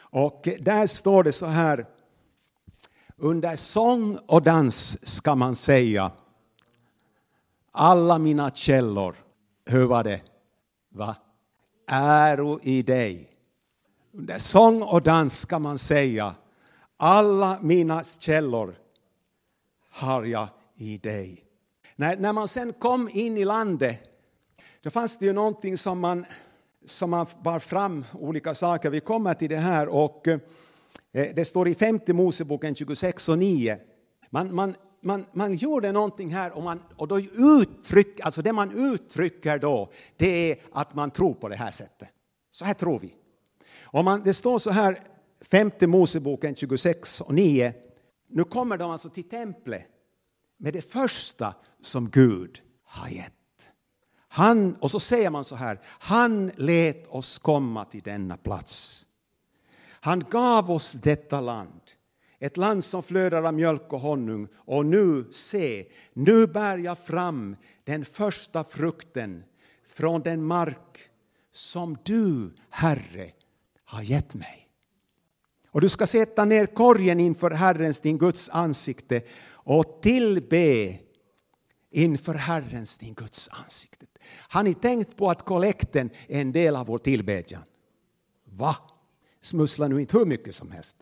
Och 0.00 0.48
där 0.60 0.86
står 0.86 1.24
det 1.24 1.32
så 1.32 1.46
här, 1.46 1.86
under 3.16 3.56
sång 3.56 4.18
och 4.26 4.42
dans 4.42 5.06
ska 5.08 5.34
man 5.34 5.56
säga, 5.56 6.12
alla 7.72 8.18
mina 8.18 8.50
källor, 8.50 9.16
hur 9.66 9.86
var 9.86 10.04
det? 10.04 10.20
Va? 10.88 11.16
Äro 11.90 12.60
i 12.62 12.82
dig. 12.82 13.30
Under 14.12 14.38
sång 14.38 14.82
och 14.82 15.02
dans 15.02 15.38
ska 15.38 15.58
man 15.58 15.78
säga, 15.78 16.34
alla 16.96 17.58
mina 17.62 18.04
källor 18.04 18.74
har 19.90 20.24
jag 20.24 20.48
i 20.74 20.98
dig. 20.98 21.44
När, 21.96 22.16
när 22.16 22.32
man 22.32 22.48
sen 22.48 22.72
kom 22.72 23.08
in 23.12 23.36
i 23.36 23.44
landet, 23.44 23.96
då 24.82 24.90
fanns 24.90 25.18
det 25.18 25.26
ju 25.26 25.32
någonting 25.32 25.76
som 25.76 26.00
man, 26.00 26.26
som 26.86 27.10
man 27.10 27.26
bar 27.42 27.58
fram, 27.58 28.04
olika 28.12 28.54
saker. 28.54 28.90
Vi 28.90 29.00
kommer 29.00 29.34
till 29.34 29.48
det 29.50 29.56
här 29.56 29.88
och 29.88 30.28
eh, 30.28 30.38
det 31.12 31.44
står 31.44 31.68
i 31.68 31.74
femte 31.74 32.12
Moseboken 32.12 32.74
26 32.74 33.28
och 33.28 33.38
9. 33.38 33.78
Man, 34.30 34.54
man, 34.54 34.74
man, 35.00 35.24
man 35.32 35.54
gjorde 35.54 35.92
någonting 35.92 36.34
här 36.34 36.50
och, 36.52 36.62
man, 36.62 36.82
och 36.96 37.08
då 37.08 37.20
uttryck, 37.20 38.20
alltså 38.20 38.42
det 38.42 38.52
man 38.52 38.92
uttrycker 38.92 39.58
då, 39.58 39.92
det 40.16 40.52
är 40.52 40.58
att 40.72 40.94
man 40.94 41.10
tror 41.10 41.34
på 41.34 41.48
det 41.48 41.56
här 41.56 41.70
sättet. 41.70 42.08
Så 42.50 42.64
här 42.64 42.74
tror 42.74 43.00
vi. 43.00 43.14
Och 43.82 44.04
man, 44.04 44.22
det 44.24 44.34
står 44.34 44.58
så 44.58 44.70
här, 44.70 44.98
femte 45.40 45.86
Moseboken 45.86 46.54
26 46.54 47.20
och 47.20 47.34
9. 47.34 47.74
Nu 48.28 48.44
kommer 48.44 48.78
de 48.78 48.90
alltså 48.90 49.10
till 49.10 49.28
templet 49.28 49.86
med 50.58 50.72
det 50.72 50.82
första 50.82 51.54
som 51.80 52.10
Gud 52.10 52.62
har 52.84 53.08
gett. 53.08 53.32
Han, 54.28 54.74
och 54.74 54.90
så 54.90 55.00
säger 55.00 55.30
man 55.30 55.44
så 55.44 55.56
här, 55.56 55.80
han 55.84 56.50
lät 56.56 57.06
oss 57.06 57.38
komma 57.38 57.84
till 57.84 58.02
denna 58.02 58.36
plats. 58.36 59.06
Han 60.00 60.24
gav 60.30 60.70
oss 60.70 60.92
detta 60.92 61.40
land, 61.40 61.87
ett 62.38 62.56
land 62.56 62.84
som 62.84 63.02
flödar 63.02 63.42
av 63.42 63.54
mjölk 63.54 63.92
och 63.92 64.00
honung. 64.00 64.48
Och 64.54 64.86
nu, 64.86 65.24
se, 65.30 65.86
nu 66.12 66.46
bär 66.46 66.78
jag 66.78 66.98
fram 66.98 67.56
den 67.84 68.04
första 68.04 68.64
frukten 68.64 69.44
från 69.86 70.22
den 70.22 70.44
mark 70.44 71.10
som 71.52 71.98
du, 72.02 72.50
Herre, 72.70 73.30
har 73.84 74.02
gett 74.02 74.34
mig. 74.34 74.68
Och 75.70 75.80
du 75.80 75.88
ska 75.88 76.06
sätta 76.06 76.44
ner 76.44 76.66
korgen 76.66 77.20
inför 77.20 77.50
Herrens, 77.50 78.00
din 78.00 78.18
Guds 78.18 78.48
ansikte 78.48 79.22
och 79.50 79.98
tillbe 80.02 80.98
inför 81.90 82.34
Herrens, 82.34 82.98
din 82.98 83.14
Guds 83.14 83.48
ansikte. 83.48 84.06
Har 84.48 84.62
ni 84.62 84.74
tänkt 84.74 85.16
på 85.16 85.30
att 85.30 85.44
kollekten 85.44 86.10
är 86.28 86.40
en 86.40 86.52
del 86.52 86.76
av 86.76 86.86
vår 86.86 86.98
tillbedjan? 86.98 87.62
Va? 88.44 88.76
Smussla 89.40 89.88
nu 89.88 90.00
inte 90.00 90.18
hur 90.18 90.24
mycket 90.24 90.54
som 90.54 90.70
helst. 90.70 90.96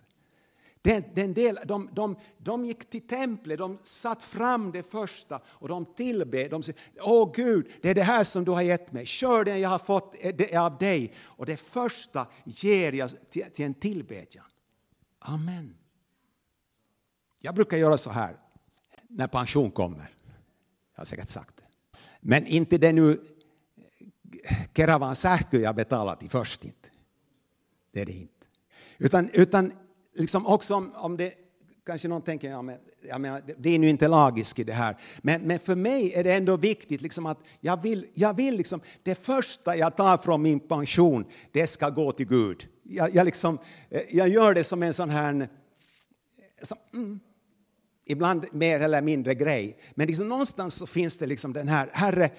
Den, 0.87 1.05
den 1.15 1.35
del, 1.35 1.59
de, 1.65 1.89
de, 1.93 2.17
de 2.39 2.65
gick 2.65 2.91
till 2.91 3.07
templet, 3.07 3.59
de 3.59 3.79
satt 3.83 4.23
fram 4.23 4.73
det 4.73 4.83
första 4.83 5.41
och 5.47 5.69
de 5.69 5.85
tillbed. 5.85 6.51
De 6.51 6.63
sa, 6.63 6.73
Åh 7.01 7.33
Gud, 7.35 7.71
det 7.83 7.91
är 7.91 7.95
det 7.95 8.03
här 8.03 8.25
som 8.25 8.45
du 8.45 8.51
har 8.51 8.63
gett 8.63 8.93
mig. 8.93 9.07
Kör 9.07 9.45
den 9.45 9.61
jag 9.61 9.69
har 9.69 9.79
fått 9.79 10.17
eh, 10.21 10.55
är 10.55 10.59
av 10.59 10.79
dig. 10.79 11.13
Och 11.19 11.47
det 11.47 11.57
första 11.57 12.27
ger 12.45 12.93
jag 12.93 13.11
till, 13.31 13.45
till 13.53 13.65
en 13.65 13.75
tillbedjan. 13.75 14.45
Amen. 15.19 15.77
Jag 17.39 17.55
brukar 17.55 17.77
göra 17.77 17.99
så 17.99 18.11
här 18.11 18.37
när 19.09 19.27
pension 19.27 19.71
kommer. 19.71 20.15
Jag 20.95 21.01
har 21.01 21.05
säkert 21.05 21.29
sagt 21.29 21.57
det. 21.57 21.99
Men 22.21 22.47
inte 22.47 22.79
det 22.79 22.93
nu 22.93 23.11
eh, 23.11 24.57
Keravan 24.75 25.15
sähkö 25.15 25.59
jag 25.59 25.77
betalar 25.77 26.17
till 26.17 26.31
först 26.31 26.65
inte. 26.65 26.89
Det 27.93 28.01
är 28.01 28.07
det 28.07 28.13
inte. 28.13 28.47
Utan, 28.99 29.31
utan 29.33 29.73
liksom 30.17 30.47
också 30.47 30.75
om, 30.75 30.93
om 30.95 31.17
det 31.17 31.35
kanske 31.87 32.09
någon 32.09 32.23
tänker, 32.23 32.51
ja, 32.51 32.63
men, 32.63 32.79
jag 33.09 33.21
menar, 33.21 33.43
det 33.59 33.75
är 33.75 33.79
nu 33.79 33.89
inte 33.89 34.09
lagiskt 34.09 34.59
i 34.59 34.65
det 34.65 34.73
här. 34.73 34.97
Men, 35.23 35.43
men 35.43 35.59
för 35.59 35.77
mig 35.77 36.13
är 36.15 36.25
det 36.25 36.33
ändå 36.33 36.57
viktigt 36.57 37.03
liksom 37.03 37.27
att 37.27 37.39
jag 37.61 37.83
vill, 37.83 38.07
jag 38.15 38.35
vill 38.35 38.57
liksom, 38.57 38.81
det 39.03 39.15
första 39.15 39.77
jag 39.77 39.97
tar 39.97 40.19
från 40.19 40.43
min 40.43 40.61
pension, 40.61 41.25
det 41.53 41.67
ska 41.67 41.91
gå 41.91 42.13
till 42.13 42.27
Gud. 42.27 42.69
Jag, 42.83 43.15
jag, 43.15 43.25
liksom, 43.25 43.59
eh, 43.91 44.03
jag 44.11 44.29
gör 44.29 44.55
det 44.55 44.65
som 44.65 44.83
en 44.83 44.95
sån 44.95 45.11
här, 45.11 45.49
som, 46.63 46.79
mm, 46.95 47.21
ibland 48.05 48.47
mer 48.53 48.81
eller 48.81 49.03
mindre 49.03 49.35
grej. 49.35 49.79
Men 49.95 50.07
liksom 50.07 50.29
någonstans 50.29 50.75
så 50.75 50.87
finns 50.87 51.17
det 51.17 51.27
liksom 51.27 51.53
den 51.53 51.69
här, 51.69 51.91
Herre, 51.93 52.31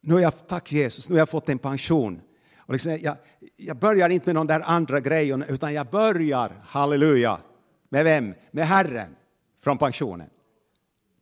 nu 0.00 0.14
har 0.14 0.20
jag, 0.20 0.48
tack 0.48 0.72
Jesus, 0.72 1.08
nu 1.08 1.14
har 1.14 1.18
jag 1.20 1.28
fått 1.28 1.48
en 1.48 1.58
pension. 1.58 2.20
Och 2.66 2.72
liksom 2.72 2.98
jag, 3.00 3.16
jag 3.56 3.76
börjar 3.76 4.08
inte 4.08 4.28
med 4.28 4.34
någon 4.34 4.46
där 4.46 4.62
andra 4.64 5.00
grejen, 5.00 5.44
utan 5.48 5.74
jag 5.74 5.86
börjar, 5.86 6.62
halleluja, 6.64 7.40
med 7.88 8.04
vem? 8.04 8.34
Med 8.50 8.66
Herren 8.66 9.16
från 9.60 9.78
pensionen. 9.78 10.30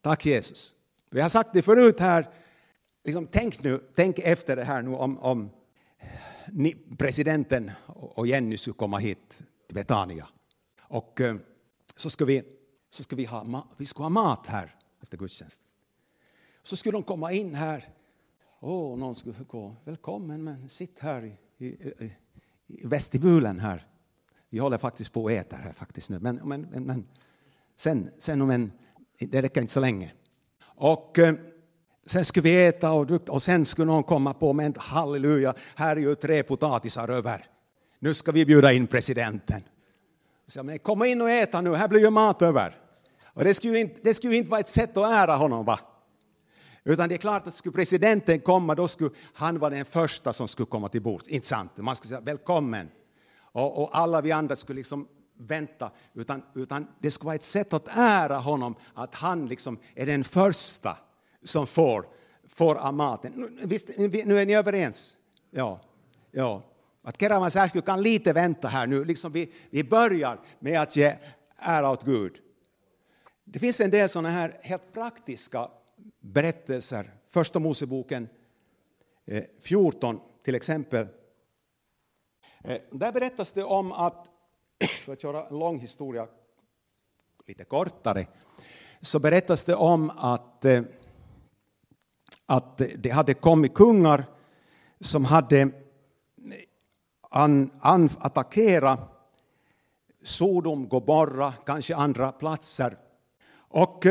Tack 0.03 0.27
Jesus. 0.27 0.75
Vi 1.11 1.21
har 1.21 1.29
sagt 1.29 1.51
det 1.53 1.63
förut 1.63 2.01
här, 2.01 2.29
liksom, 3.05 3.27
tänk 3.27 3.63
nu, 3.63 3.81
tänk 3.95 4.19
efter 4.19 4.57
det 4.57 4.65
här 4.65 4.83
nu 4.83 4.95
om, 4.95 5.19
om 5.19 5.51
presidenten 6.99 7.71
och 7.87 8.27
Jenny 8.27 8.57
skulle 8.57 8.75
komma 8.75 8.99
hit 8.99 9.39
till 9.67 9.75
Betania. 9.75 10.29
Och 10.81 11.21
eh, 11.21 11.37
så 11.97 12.11
skulle 12.11 12.33
vi, 12.33 12.43
så 12.91 13.03
ska 13.03 13.17
vi, 13.17 13.25
ha, 13.25 13.69
vi 13.77 13.87
ska 13.87 14.03
ha 14.03 14.09
mat 14.09 14.47
här 14.47 14.75
efter 15.03 15.19
gudstjänsten. 15.19 15.65
Så 16.63 16.77
skulle 16.77 16.93
de 16.93 17.03
komma 17.03 17.33
in 17.33 17.55
här. 17.55 17.89
Åh, 18.67 18.95
oh, 18.95 18.99
någon 18.99 19.15
skulle 19.15 19.35
gå, 19.49 19.77
välkommen, 19.85 20.45
men 20.45 20.69
sitt 20.69 20.99
här 20.99 21.25
i, 21.25 21.65
i, 21.67 22.13
i 22.67 22.87
vestibulen 22.87 23.61
här. 23.61 23.87
Vi 24.51 24.59
håller 24.59 24.79
faktiskt 24.79 25.13
på 25.13 25.27
att 25.27 25.33
äta 25.33 25.57
här 25.57 25.73
faktiskt 25.73 26.11
nu, 26.11 26.19
men, 26.19 26.41
men, 26.45 26.61
men 26.61 27.07
sen, 27.77 28.11
sen 28.19 28.43
om 28.43 28.51
en, 28.51 28.73
det 29.19 29.43
räcker 29.43 29.61
inte 29.61 29.73
så 29.73 29.81
länge. 29.81 30.13
Och 30.65 31.19
eh, 31.19 31.35
sen 32.07 32.25
skulle 32.25 32.43
vi 32.43 32.67
äta 32.67 32.93
och, 32.93 33.07
dricka 33.07 33.33
och 33.33 33.43
sen 33.43 33.65
skulle 33.65 33.87
någon 33.87 34.03
komma 34.03 34.35
på, 34.35 34.53
men 34.53 34.75
halleluja, 34.77 35.55
här 35.75 35.97
är 35.97 36.01
ju 36.01 36.15
tre 36.15 36.43
potatisar 36.43 37.09
över. 37.09 37.47
Nu 37.99 38.15
ska 38.15 38.33
vi 38.33 38.47
bjuda 38.47 38.73
in 38.73 38.87
presidenten. 38.87 39.63
Så, 40.47 40.63
men 40.63 40.79
kom 40.79 41.05
in 41.05 41.21
och 41.21 41.31
äta 41.31 41.61
nu, 41.61 41.75
här 41.75 41.89
blir 41.89 42.01
ju 42.01 42.11
mat 42.11 42.43
över. 42.43 42.77
Och 43.25 43.45
det 43.45 43.55
skulle, 43.55 43.79
inte, 43.79 44.01
det 44.03 44.15
skulle 44.15 44.37
inte 44.37 44.51
vara 44.51 44.61
ett 44.61 44.69
sätt 44.69 44.97
att 44.97 45.13
ära 45.29 45.37
honom, 45.37 45.65
va? 45.65 45.81
Utan 46.85 47.09
det 47.09 47.15
är 47.15 47.19
klart 47.19 47.47
att 47.47 47.55
skulle 47.55 47.73
presidenten 47.73 48.41
komma, 48.41 48.75
då 48.75 48.89
skulle 48.89 49.11
han 49.33 49.59
vara 49.59 49.75
den 49.75 49.85
första 49.85 50.33
som 50.33 50.49
skulle 50.49 50.67
komma 50.67 50.89
till 50.89 51.03
bords. 51.03 51.29
Inte 51.29 51.47
sant? 51.47 51.77
Man 51.77 51.97
skulle 51.97 52.09
säga 52.09 52.21
välkommen. 52.21 52.89
Och, 53.37 53.83
och 53.83 53.99
alla 53.99 54.21
vi 54.21 54.33
andra 54.33 54.57
skulle 54.57 54.77
liksom 54.77 55.09
vänta, 55.39 55.91
utan, 56.15 56.43
utan 56.55 56.87
det 57.01 57.11
skulle 57.11 57.27
vara 57.27 57.35
ett 57.35 57.43
sätt 57.43 57.73
att 57.73 57.89
ära 57.89 58.39
honom, 58.39 58.75
att 58.95 59.15
han 59.15 59.47
liksom 59.47 59.79
är 59.95 60.07
den 60.07 60.25
första 60.25 60.97
som 61.43 61.67
får, 61.67 62.07
får 62.49 62.75
av 62.75 62.95
maten. 62.95 63.59
Visst, 63.63 63.89
nu 63.99 64.39
är 64.39 64.47
ni 64.47 64.55
överens? 64.55 65.17
Ja. 65.51 65.81
ja. 66.31 66.63
Att 67.03 67.21
Keravan 67.21 67.51
kan 67.87 68.03
lite 68.03 68.33
vänta 68.33 68.69
här 68.69 68.87
nu, 68.87 69.05
liksom 69.05 69.33
vi, 69.33 69.53
vi 69.71 69.85
börjar 69.85 70.41
med 70.59 70.81
att 70.81 70.97
ge 70.97 71.17
ära 71.57 71.91
åt 71.91 72.05
Gud. 72.05 72.41
Det 73.45 73.59
finns 73.59 73.81
en 73.81 73.91
del 73.91 74.09
sådana 74.09 74.31
här 74.31 74.59
helt 74.63 74.93
praktiska 74.93 75.69
berättelser. 76.25 77.11
Första 77.29 77.59
Moseboken 77.59 78.29
eh, 79.25 79.45
14 79.61 80.21
till 80.43 80.55
exempel. 80.55 81.07
Eh, 82.65 82.79
där 82.91 83.13
berättas 83.13 83.53
det 83.53 83.65
om 83.65 83.93
att, 83.93 84.31
för 85.05 85.13
att 85.13 85.23
köra 85.23 85.47
en 85.47 85.59
lång 85.59 85.79
historia 85.79 86.27
lite 87.47 87.65
kortare, 87.65 88.27
så 89.01 89.19
berättas 89.19 89.65
det 89.65 89.75
om 89.75 90.11
att, 90.11 90.65
eh, 90.65 90.83
att 92.47 92.81
det 92.97 93.11
hade 93.11 93.35
kommit 93.35 93.75
kungar 93.75 94.27
som 95.01 95.25
hade 95.25 95.71
an, 97.21 97.71
an, 97.81 98.11
attackerat 98.19 99.11
Sodom, 100.23 100.89
Gomorra, 100.89 101.53
kanske 101.67 101.97
andra 101.97 102.33
platser. 102.33 102.97
Och, 103.57 104.07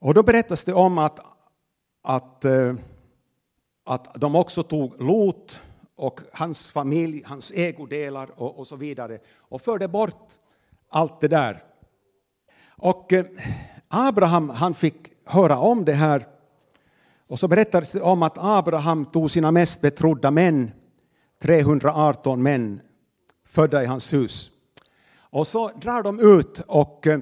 och 0.00 0.14
då 0.14 0.22
berättas 0.22 0.64
det 0.64 0.72
om 0.72 0.98
att, 0.98 1.20
att, 2.02 2.44
eh, 2.44 2.74
att 3.84 4.14
de 4.14 4.34
också 4.34 4.62
tog 4.62 5.02
Lot 5.02 5.60
och 5.96 6.20
hans 6.32 6.70
familj, 6.70 7.22
hans 7.26 7.52
ägodelar 7.52 8.40
och, 8.40 8.58
och 8.58 8.66
så 8.66 8.76
vidare 8.76 9.18
och 9.36 9.62
förde 9.62 9.88
bort 9.88 10.28
allt 10.88 11.20
det 11.20 11.28
där. 11.28 11.64
Och 12.68 13.12
eh, 13.12 13.26
Abraham 13.88 14.50
han 14.50 14.74
fick 14.74 14.96
höra 15.24 15.58
om 15.58 15.84
det 15.84 15.92
här 15.92 16.26
och 17.26 17.38
så 17.38 17.48
berättades 17.48 17.92
det 17.92 18.00
om 18.00 18.22
att 18.22 18.38
Abraham 18.38 19.04
tog 19.04 19.30
sina 19.30 19.50
mest 19.50 19.80
betrodda 19.80 20.30
män, 20.30 20.70
318 21.42 22.42
män 22.42 22.80
födda 23.44 23.82
i 23.82 23.86
hans 23.86 24.12
hus. 24.12 24.50
Och 25.16 25.46
så 25.46 25.68
drar 25.68 26.02
de 26.02 26.20
ut 26.38 26.60
och 26.66 27.06
eh, 27.06 27.20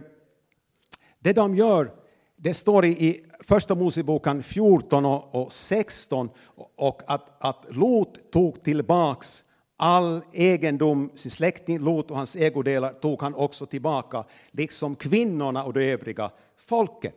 det 1.18 1.32
de 1.32 1.54
gör, 1.54 1.98
det 2.40 2.54
står 2.54 2.85
i 2.85 3.25
första 3.40 3.75
Moseboken 3.75 4.42
14 4.42 5.04
och 5.04 5.52
16 5.52 6.30
och 6.76 7.02
att, 7.07 7.45
att 7.45 7.76
Lot 7.76 8.30
tog 8.33 8.62
tillbaks 8.62 9.45
all 9.76 10.23
egendom, 10.33 11.11
sin 11.14 11.30
släkting 11.30 11.78
Lot 11.78 12.11
och 12.11 12.16
hans 12.16 12.37
ägodelar 12.37 12.92
tog 12.92 13.23
han 13.23 13.35
också 13.35 13.66
tillbaka, 13.66 14.25
liksom 14.50 14.97
kvinnorna 14.97 15.64
och 15.64 15.73
det 15.73 15.85
övriga 15.85 16.30
folket. 16.57 17.16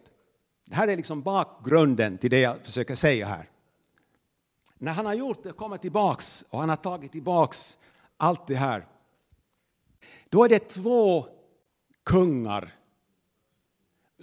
Det 0.66 0.76
här 0.76 0.88
är 0.88 0.98
liksom 0.98 1.22
bakgrunden 1.22 2.18
till 2.18 2.32
det 2.32 2.40
jag 2.40 2.58
försöker 2.64 2.96
säga 2.96 3.28
här. 3.28 3.50
När 4.78 4.92
han 4.92 5.06
har 5.06 5.14
gjort 5.14 5.44
det, 5.44 5.52
kommit 5.52 5.82
tillbaks 5.82 6.46
och 6.50 6.60
han 6.60 6.70
har 6.70 6.76
tagit 6.76 7.12
tillbaks 7.12 7.78
allt 8.18 8.48
det 8.48 8.56
här, 8.56 8.86
då 10.30 10.44
är 10.44 10.50
det 10.50 10.70
två 10.70 11.26
kungar 12.04 12.74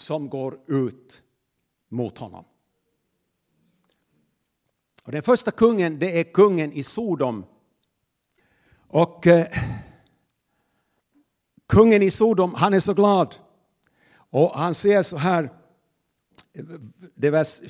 som 0.00 0.28
går 0.28 0.60
ut 0.66 1.22
mot 1.88 2.18
honom. 2.18 2.44
Och 5.04 5.12
den 5.12 5.22
första 5.22 5.50
kungen 5.50 5.98
det 5.98 6.20
är 6.20 6.24
kungen 6.24 6.72
i 6.72 6.82
Sodom. 6.82 7.44
Och 8.88 9.26
eh, 9.26 9.46
kungen 11.66 12.02
i 12.02 12.10
Sodom 12.10 12.54
han 12.54 12.74
är 12.74 12.80
så 12.80 12.94
glad. 12.94 13.34
Och 14.30 14.50
han 14.50 14.74
säger 14.74 15.02
så 15.02 15.16
här, 15.16 15.50
det 17.14 17.26
är 17.26 17.30
vers 17.30 17.60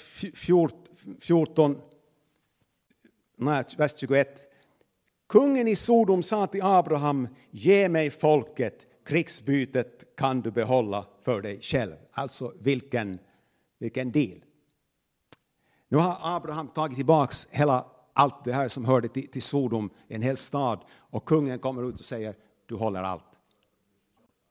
14, 1.21 1.81
nej, 3.37 3.65
vers 3.77 3.93
21. 3.97 4.49
Kungen 5.29 5.69
i 5.69 5.77
Sodom 5.77 6.23
sa 6.23 6.47
till 6.47 6.63
Abraham, 6.63 7.29
ge 7.51 7.89
mig 7.89 8.11
folket, 8.11 8.87
krigsbytet 9.09 10.17
kan 10.17 10.41
du 10.41 10.51
behålla 10.51 11.07
för 11.23 11.43
dig 11.43 11.59
själv. 11.63 11.95
Alltså 12.13 12.53
vilken, 12.61 13.19
vilken 13.79 14.13
deal. 14.13 14.45
Nu 15.89 15.97
har 15.97 16.19
Abraham 16.23 16.69
tagit 16.69 16.97
tillbaka 16.97 17.35
hela 17.51 17.87
allt 18.13 18.45
det 18.45 18.53
här 18.53 18.69
som 18.69 18.85
hörde 18.85 19.09
till, 19.09 19.29
till 19.29 19.43
Sodom, 19.43 19.91
en 20.09 20.23
hel 20.23 20.37
stad, 20.37 20.81
och 20.91 21.25
kungen 21.25 21.59
kommer 21.59 21.89
ut 21.89 21.99
och 21.99 22.05
säger 22.05 22.35
du 22.67 22.75
håller 22.75 23.03
allt. 23.03 23.25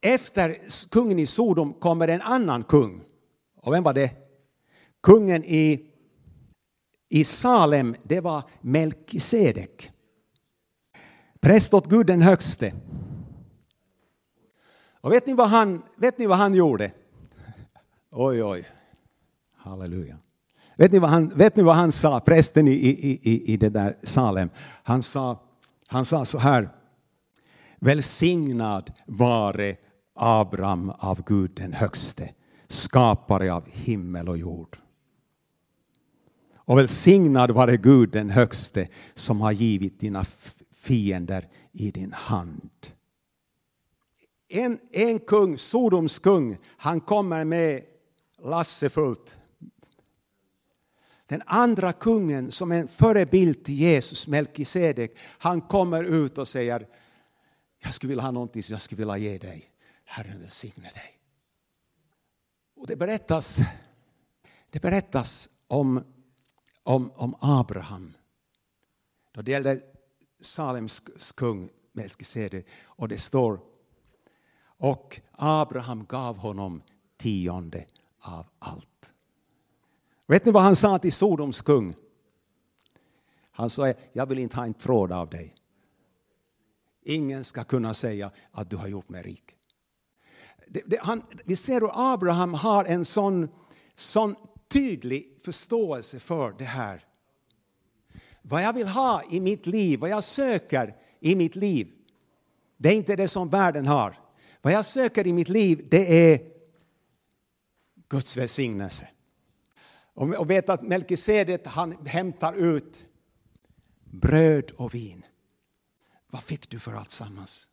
Efter 0.01 0.57
kungen 0.91 1.19
i 1.19 1.25
Sodom 1.25 1.73
kommer 1.73 2.07
en 2.07 2.21
annan 2.21 2.63
kung. 2.63 3.03
Och 3.55 3.73
vem 3.73 3.83
var 3.83 3.93
det? 3.93 4.11
Kungen 5.01 5.43
i, 5.43 5.85
i 7.09 7.23
Salem, 7.23 7.95
det 8.03 8.21
var 8.21 8.43
Melkisedek. 8.61 9.91
Präst 11.39 11.74
åt 11.74 11.89
Gud 11.89 12.07
den 12.07 12.22
högste. 12.22 12.74
Och 15.01 15.12
vet 15.12 15.27
ni 15.27 15.33
vad 15.33 15.50
han, 15.50 15.81
vet 15.96 16.18
ni 16.18 16.25
vad 16.25 16.38
han 16.38 16.53
gjorde? 16.53 16.92
Oj, 18.12 18.44
oj. 18.44 18.68
Halleluja. 19.55 20.18
Vet 20.77 20.92
ni 20.92 21.00
vad 21.00 21.10
han, 21.10 21.27
vet 21.27 21.55
ni 21.55 21.64
vad 21.64 21.75
han 21.75 21.92
sa, 21.92 22.20
prästen 22.20 22.68
i, 22.68 22.72
i, 22.72 23.20
i, 23.31 23.53
i 23.53 23.57
det 23.57 23.70
där 23.70 23.96
Salem? 24.03 24.50
Han 24.83 25.03
sa, 25.03 25.42
han 25.88 26.05
sa 26.05 26.25
så 26.25 26.38
här. 26.38 26.70
Välsignad 27.79 28.94
vare 29.05 29.75
Abraham 30.14 30.90
av 30.90 31.24
Gud 31.24 31.51
den 31.55 31.74
högste, 31.74 32.29
skapare 32.68 33.53
av 33.53 33.70
himmel 33.70 34.29
och 34.29 34.38
jord. 34.38 34.77
Och 36.55 36.77
välsignad 36.77 37.51
vare 37.51 37.77
Gud 37.77 38.10
den 38.10 38.29
högste 38.29 38.88
som 39.16 39.42
har 39.42 39.51
givit 39.51 40.00
dina 40.00 40.25
fiender 40.74 41.48
i 41.72 41.92
din 41.92 42.14
hand. 42.14 42.72
En, 44.48 44.79
en 44.92 45.20
kung, 45.20 45.57
Sodoms 45.57 46.20
kung, 46.20 46.57
han 46.77 47.01
kommer 47.01 47.44
med 47.44 47.86
lasse 48.38 48.90
fullt. 48.90 49.38
Den 51.25 51.44
andra 51.46 51.94
kungen 51.94 52.51
som 52.51 52.72
är 52.72 52.79
en 52.79 52.88
förebild 52.88 53.66
till 53.66 53.75
Jesus, 53.75 54.27
Melkisedek, 54.27 55.18
han 55.20 55.62
kommer 55.62 56.03
ut 56.03 56.38
och 56.38 56.48
säger 56.48 56.88
jag 57.79 57.94
skulle 57.94 58.10
vilja 58.10 58.24
ha 58.24 58.31
någonting 58.31 58.64
som 58.64 58.74
jag 58.74 58.81
skulle 58.81 59.00
vilja 59.00 59.18
ge 59.18 59.38
dig. 59.38 59.72
Herren 60.03 60.40
välsigne 60.40 60.92
dig. 60.94 61.20
Och 62.75 62.88
det 62.88 62.96
berättas, 62.96 63.60
det 64.70 64.79
berättas 64.79 65.50
om, 65.68 66.03
om, 66.83 67.12
om 67.16 67.36
Abraham. 67.40 68.14
Då 69.31 69.42
det 69.42 69.51
gällde 69.51 69.81
Salems 70.42 71.01
kung 71.36 71.70
Melkisedek 71.92 72.68
och 72.83 73.07
det 73.07 73.18
står 73.18 73.60
och 74.77 75.22
Abraham 75.31 76.05
gav 76.05 76.37
honom 76.37 76.81
tionde 77.18 77.85
av 78.20 78.46
allt. 78.59 79.13
Vet 80.27 80.46
ni 80.46 80.51
vad 80.51 80.63
han 80.63 80.75
sa 80.75 81.00
till 81.00 81.13
Sodoms 81.13 81.61
kung? 81.61 81.96
Han 83.51 83.70
sa, 83.70 83.94
jag 84.11 84.25
vill 84.25 84.40
inte 84.40 84.55
ha 84.55 84.66
en 84.66 84.74
tråd 84.74 85.11
av 85.11 85.29
dig. 85.29 85.55
Ingen 87.03 87.44
ska 87.44 87.63
kunna 87.63 87.94
säga 87.94 88.31
att 88.51 88.70
du 88.70 88.75
har 88.75 88.87
gjort 88.87 89.09
mig 89.09 89.24
rik. 89.24 89.55
Det, 90.68 90.81
det, 90.85 91.00
han, 91.01 91.24
vi 91.46 91.55
ser 91.55 91.81
hur 91.81 92.13
Abraham 92.13 92.53
har 92.53 92.85
en 92.85 93.05
sån, 93.05 93.50
sån 93.96 94.35
tydlig 94.68 95.40
förståelse 95.44 96.20
för 96.20 96.55
det 96.57 96.66
här. 96.66 97.05
Vad 98.42 98.63
jag 98.63 98.74
vill 98.74 98.87
ha 98.87 99.24
i 99.29 99.40
mitt 99.40 99.68
liv, 99.68 100.00
vad 100.00 100.09
jag 100.09 100.24
söker 100.24 100.96
i 101.20 101.35
mitt 101.35 101.55
liv, 101.55 101.92
det 102.77 102.90
är 102.90 102.94
inte 102.94 103.16
det 103.16 103.27
som 103.27 103.50
världen 103.50 103.87
har. 103.87 104.26
Vad 104.61 104.74
jag 104.74 104.85
söker 104.85 105.27
i 105.27 105.33
mitt 105.33 105.50
liv, 105.50 105.87
det 105.91 106.31
är 106.31 106.51
Guds 108.09 108.37
välsignelse. 108.37 109.07
Och 110.13 110.50
vet 110.50 110.70
att 110.70 110.81
Melkisedet, 110.81 111.67
han 111.67 112.05
hämtar 112.05 112.53
ut 112.53 113.05
bröd 114.03 114.72
och 114.72 114.93
vin. 114.93 115.25
Vad 116.27 116.43
fick 116.43 116.70
du 116.70 116.79
för 116.79 116.93
allt 116.93 117.11
sammans? 117.11 117.70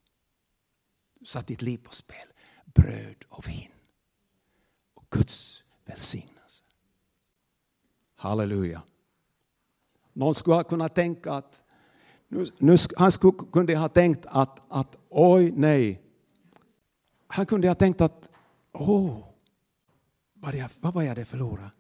Du 1.20 1.27
satt 1.27 1.47
ditt 1.47 1.62
liv 1.62 1.79
på 1.79 1.92
spel. 1.92 2.27
Bröd 2.64 3.25
och 3.29 3.49
vin. 3.49 3.70
Och 4.94 5.05
Guds 5.11 5.62
välsignelse. 5.85 6.64
Halleluja. 8.14 8.83
Någon 10.12 10.35
skulle 10.35 10.57
ha 10.57 10.64
kunnat 10.64 10.94
tänka 10.94 11.33
att 11.33 11.62
nu, 12.29 12.47
nu, 12.59 12.77
han 12.97 13.12
skulle, 13.12 13.33
kunde 13.53 13.77
ha 13.77 13.88
tänkt 13.88 14.27
att, 14.27 14.61
att 14.68 14.97
oj 15.09 15.51
nej. 15.51 16.04
Han 17.27 17.47
kunde 17.47 17.69
ha 17.69 17.75
tänkt 17.75 18.01
att 18.01 18.29
åh, 18.73 19.19
vad, 20.35 20.55
jag, 20.55 20.69
vad 20.81 20.95
var 20.95 21.03
jag 21.03 21.17
det 21.17 21.25
förlorade? 21.25 21.71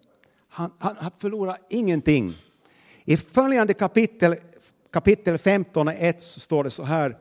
Han, 0.48 0.72
han, 0.78 0.96
han 0.98 1.10
förlorade 1.18 1.58
ingenting. 1.68 2.36
I 3.04 3.16
följande 3.16 3.74
kapitel, 3.74 4.36
kapitel 4.90 5.38
15 5.38 5.88
och 5.88 5.94
1 5.94 6.22
står 6.22 6.64
det 6.64 6.70
så 6.70 6.82
här. 6.82 7.18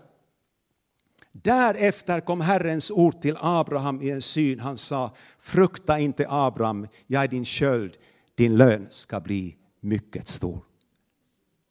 Därefter 1.32 2.20
kom 2.20 2.42
Herrens 2.42 2.92
ord 2.92 3.22
till 3.22 3.38
Abraham 3.40 4.02
i 4.02 4.10
en 4.10 4.22
syn. 4.22 4.60
Han 4.60 4.78
sa, 4.78 5.16
frukta 5.40 6.00
inte 6.00 6.26
Abraham, 6.30 6.88
jag 7.08 7.24
är 7.24 7.28
din 7.28 7.46
köld, 7.46 7.98
din 8.36 8.58
lön 8.58 8.88
ska 8.90 9.20
bli 9.20 9.58
mycket 9.80 10.28
stor. 10.28 10.60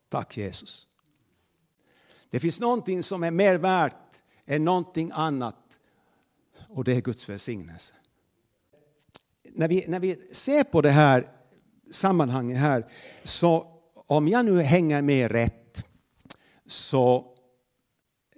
Tack 0.09 0.37
Jesus. 0.37 0.87
Det 2.31 2.41
finns 2.41 2.61
någonting 2.61 3.03
som 3.03 3.23
är 3.23 3.31
mer 3.31 3.59
värt 3.59 4.23
än 4.47 4.65
någonting 4.65 5.11
annat 5.15 5.57
och 6.73 6.85
det 6.85 6.97
är 6.97 7.01
Guds 7.01 7.29
välsignelse. 7.29 7.95
När 9.43 9.69
vi, 9.69 9.85
när 9.89 10.01
vi 10.01 10.29
ser 10.33 10.65
på 10.65 10.83
det 10.83 10.91
här 10.91 11.29
sammanhanget 11.91 12.59
här, 12.59 12.87
så 13.25 13.81
om 13.95 14.29
jag 14.29 14.45
nu 14.45 14.61
hänger 14.61 15.03
med 15.03 15.31
rätt 15.31 15.85
så, 16.67 17.35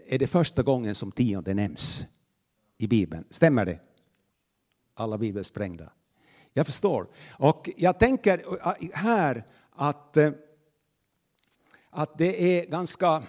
är 0.07 0.19
det 0.19 0.27
första 0.27 0.63
gången 0.63 0.95
som 0.95 1.13
tionde 1.13 1.55
nämns 1.55 2.05
i 2.79 2.87
Bibeln. 2.87 3.25
Stämmer 3.31 3.65
det? 3.65 3.81
Alla 4.95 5.19
bibelsprängda. 5.19 5.93
Jag 6.53 6.67
förstår. 6.67 7.09
Och 7.31 7.71
jag 7.77 7.99
tänker 7.99 8.67
eh, 8.67 8.89
här 8.93 9.45
att, 9.71 10.17
eh, 10.17 10.33
att 11.91 12.19
det 12.19 12.59
är 12.59 12.67
ganska... 12.67 13.23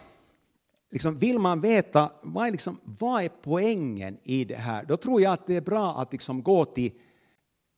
Liksom, 0.92 1.18
vill 1.18 1.40
man 1.40 1.62
veta 1.62 2.12
vad 2.24 2.48
är, 2.48 2.52
liksom, 2.52 2.80
vad 2.84 3.24
är 3.24 3.30
poängen 3.30 4.18
i 4.24 4.46
det 4.46 4.56
här, 4.56 4.86
då 4.86 4.98
tror 4.98 5.22
jag 5.22 5.34
att 5.34 5.48
det 5.48 5.56
är 5.56 5.62
bra 5.62 6.02
att 6.02 6.12
liksom 6.12 6.44
gå 6.44 6.66
till 6.66 6.92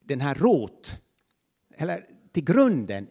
den 0.05 0.21
här 0.21 0.35
rot, 0.35 1.01
eller 1.77 2.05
till 2.31 2.43
grunden 2.43 3.07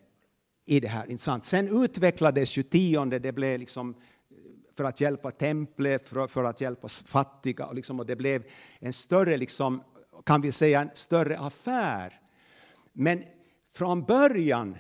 i 0.65 0.81
det 0.81 0.89
här. 0.89 1.11
Intressant. 1.11 1.45
Sen 1.45 1.83
utvecklades 1.85 2.59
ju 2.59 2.63
tionde, 2.63 3.19
det 3.19 3.33
blev 3.33 3.61
liksom 3.61 3.91
eh, 3.91 3.97
för 4.77 4.85
att 4.85 5.01
hjälpa 5.01 5.31
templet, 5.31 6.09
för, 6.09 6.27
för 6.27 6.45
att 6.45 6.61
hjälpa 6.61 6.89
fattiga. 6.89 7.67
Och, 7.67 7.75
liksom, 7.75 8.01
och 8.01 8.07
det 8.07 8.17
blev 8.17 8.45
en 8.79 8.93
större, 8.93 9.37
liksom, 9.37 9.83
kan 10.25 10.41
vi 10.41 10.53
säga, 10.53 10.81
en 10.81 10.91
större 10.95 11.39
affär. 11.39 12.21
Men 12.93 13.23
från 13.75 14.05
början, 14.05 14.79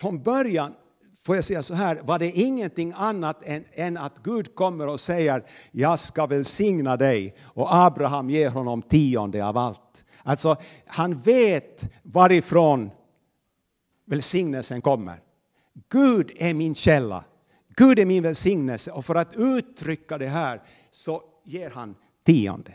från 0.00 0.22
början 0.22 0.74
får 1.28 1.36
jag 1.36 1.44
säga 1.44 1.62
så 1.62 1.74
här, 1.74 2.00
var 2.04 2.18
det 2.18 2.30
ingenting 2.30 2.92
annat 2.96 3.44
än, 3.44 3.64
än, 3.72 3.96
att 3.96 4.18
Gud 4.22 4.54
kommer 4.54 4.86
och 4.88 5.00
säger 5.00 5.44
jag 5.70 5.98
ska 5.98 6.26
välsigna 6.26 6.96
dig 6.96 7.34
och 7.42 7.74
Abraham 7.74 8.30
ger 8.30 8.48
honom 8.48 8.82
tionde 8.82 9.46
av 9.46 9.58
allt. 9.58 10.04
Alltså 10.22 10.56
han 10.86 11.20
vet 11.20 11.88
varifrån 12.02 12.90
välsignelsen 14.06 14.80
kommer. 14.80 15.20
Gud 15.88 16.30
är 16.36 16.54
min 16.54 16.74
källa. 16.74 17.24
Gud 17.76 17.98
är 17.98 18.04
min 18.04 18.22
välsignelse 18.22 18.90
och 18.90 19.04
för 19.04 19.14
att 19.14 19.36
uttrycka 19.36 20.18
det 20.18 20.28
här 20.28 20.62
så 20.90 21.22
ger 21.44 21.70
han 21.70 21.94
tionde. 22.24 22.72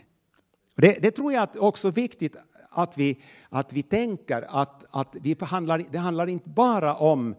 Det, 0.76 1.02
det 1.02 1.10
tror 1.10 1.32
jag 1.32 1.42
är 1.42 1.62
också 1.62 1.90
viktigt 1.90 2.36
att 2.70 2.98
vi, 2.98 3.22
att 3.48 3.72
vi 3.72 3.82
tänker 3.82 4.46
att, 4.48 4.84
att 4.90 5.08
vi 5.12 5.34
behandlar, 5.34 5.84
det 5.90 5.98
handlar 5.98 6.26
inte 6.26 6.48
bara 6.48 6.94
om 6.94 7.34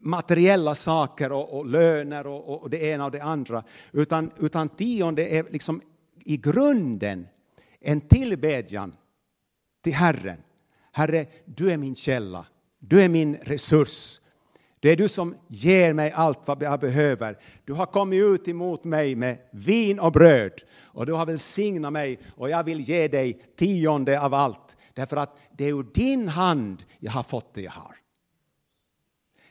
materiella 0.00 0.74
saker 0.74 1.32
och, 1.32 1.58
och 1.58 1.66
löner 1.66 2.26
och, 2.26 2.62
och, 2.62 2.70
det 2.70 2.82
ena 2.82 3.04
och 3.04 3.10
det 3.10 3.22
andra, 3.22 3.64
utan, 3.92 4.30
utan 4.38 4.68
tionde 4.68 5.28
är 5.28 5.44
liksom 5.50 5.80
i 6.24 6.36
grunden 6.36 7.28
en 7.80 8.00
tillbedjan 8.00 8.96
till 9.82 9.94
Herren. 9.94 10.42
Herre, 10.92 11.26
du 11.44 11.70
är 11.70 11.76
min 11.76 11.94
källa, 11.94 12.46
du 12.78 13.02
är 13.02 13.08
min 13.08 13.36
resurs, 13.42 14.20
det 14.80 14.90
är 14.90 14.96
du 14.96 15.08
som 15.08 15.34
ger 15.48 15.92
mig 15.92 16.10
allt 16.10 16.38
vad 16.44 16.62
jag 16.62 16.80
behöver. 16.80 17.38
Du 17.64 17.72
har 17.72 17.86
kommit 17.86 18.22
ut 18.22 18.48
emot 18.48 18.84
mig 18.84 19.14
med 19.14 19.38
vin 19.50 19.98
och 19.98 20.12
bröd 20.12 20.52
och 20.82 21.06
du 21.06 21.12
har 21.12 21.26
välsignat 21.26 21.92
mig 21.92 22.18
och 22.36 22.50
jag 22.50 22.64
vill 22.64 22.80
ge 22.80 23.08
dig 23.08 23.42
tionde 23.56 24.20
av 24.20 24.34
allt. 24.34 24.76
Därför 24.94 25.16
att 25.16 25.38
det 25.52 25.64
är 25.64 25.78
ur 25.78 25.86
din 25.94 26.28
hand 26.28 26.84
jag 26.98 27.12
har 27.12 27.22
fått 27.22 27.54
det 27.54 27.62
jag 27.62 27.70
har. 27.70 27.96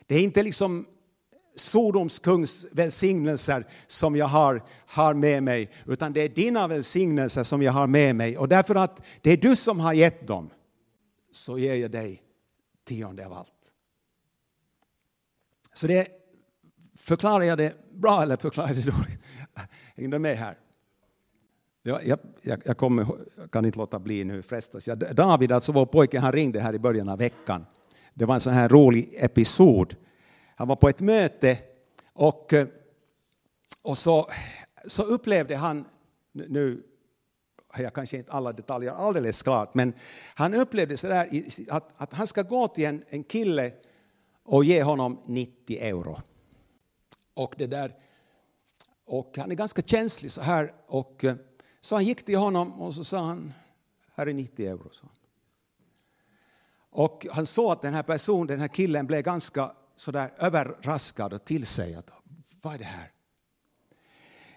Det 0.09 0.15
är 0.15 0.23
inte 0.23 0.43
liksom 0.43 0.85
Sodoms 1.55 2.19
kungs 2.19 2.65
välsignelser 2.71 3.67
som 3.87 4.15
jag 4.15 4.25
har, 4.25 4.63
har 4.85 5.13
med 5.13 5.43
mig, 5.43 5.69
utan 5.85 6.13
det 6.13 6.21
är 6.21 6.29
dina 6.29 6.67
välsignelser 6.67 7.43
som 7.43 7.61
jag 7.61 7.71
har 7.71 7.87
med 7.87 8.15
mig. 8.15 8.37
Och 8.37 8.47
därför 8.47 8.75
att 8.75 9.01
det 9.21 9.31
är 9.31 9.37
du 9.37 9.55
som 9.55 9.79
har 9.79 9.93
gett 9.93 10.27
dem, 10.27 10.49
så 11.31 11.57
ger 11.57 11.75
jag 11.75 11.91
dig 11.91 12.23
tionde 12.83 13.25
av 13.25 13.33
allt. 13.33 13.53
Så 15.73 15.87
det 15.87 16.07
förklarar 16.97 17.43
jag 17.43 17.57
det 17.57 17.73
bra 17.91 18.23
eller 18.23 18.37
förklarar 18.37 18.67
jag 18.67 18.77
det 18.77 18.91
dåligt? 18.91 19.19
Hänger 19.95 20.09
du 20.09 20.19
med 20.19 20.37
här? 20.37 20.57
Jag, 21.83 22.19
jag, 22.41 22.61
jag, 22.65 22.77
kommer, 22.77 23.07
jag 23.37 23.51
kan 23.51 23.65
inte 23.65 23.77
låta 23.77 23.99
bli 23.99 24.23
nu 24.23 24.41
frestas. 24.41 24.87
Jag, 24.87 25.15
David, 25.15 25.51
alltså 25.51 25.71
vår 25.71 25.85
pojke, 25.85 26.19
han 26.19 26.31
ringde 26.31 26.59
här 26.59 26.73
i 26.73 26.79
början 26.79 27.09
av 27.09 27.17
veckan. 27.17 27.65
Det 28.19 28.25
var 28.25 28.35
en 28.35 28.41
sån 28.41 28.53
här 28.53 28.69
rolig 28.69 29.13
episod. 29.17 29.95
Han 30.55 30.67
var 30.67 30.75
på 30.75 30.89
ett 30.89 30.99
möte 30.99 31.57
och, 32.13 32.53
eh, 32.53 32.67
och 33.81 33.97
så, 33.97 34.27
så 34.85 35.03
upplevde 35.03 35.55
han, 35.55 35.85
nu 36.31 36.83
har 37.67 37.83
jag 37.83 37.93
kanske 37.93 38.17
inte 38.17 38.31
alla 38.31 38.53
detaljer 38.53 38.91
alldeles 38.91 39.43
klart, 39.43 39.73
men 39.73 39.93
han 40.35 40.53
upplevde 40.53 40.97
så 40.97 41.07
där 41.07 41.43
att, 41.69 42.01
att 42.01 42.13
han 42.13 42.27
ska 42.27 42.41
gå 42.41 42.67
till 42.67 42.85
en, 42.85 43.03
en 43.09 43.23
kille 43.23 43.73
och 44.43 44.63
ge 44.63 44.83
honom 44.83 45.21
90 45.25 45.77
euro. 45.77 46.21
Och, 47.33 47.55
det 47.57 47.67
där, 47.67 47.95
och 49.05 49.37
han 49.37 49.51
är 49.51 49.55
ganska 49.55 49.81
känslig 49.81 50.31
så 50.31 50.41
här. 50.41 50.73
Och, 50.87 51.23
eh, 51.23 51.35
så 51.81 51.95
han 51.95 52.05
gick 52.05 52.25
till 52.25 52.37
honom 52.37 52.81
och 52.81 52.93
så 52.93 53.03
sa 53.03 53.19
han, 53.19 53.53
här 54.15 54.27
är 54.27 54.33
90 54.33 54.67
euro. 54.67 54.89
Så. 54.91 55.09
Och 56.99 57.27
han 57.31 57.45
såg 57.45 57.71
att 57.71 57.81
den 57.81 57.93
här 57.93 58.03
personen, 58.03 58.47
den 58.47 58.59
här 58.59 58.67
killen 58.67 59.07
blev 59.07 59.21
ganska 59.21 59.71
sådär 59.95 60.33
överraskad 60.37 61.33
och 61.33 61.45
till 61.45 61.65
sig 61.65 61.95
att 61.95 62.11
vad 62.61 62.73
är 62.73 62.77
det 62.77 62.83
här? 62.83 63.11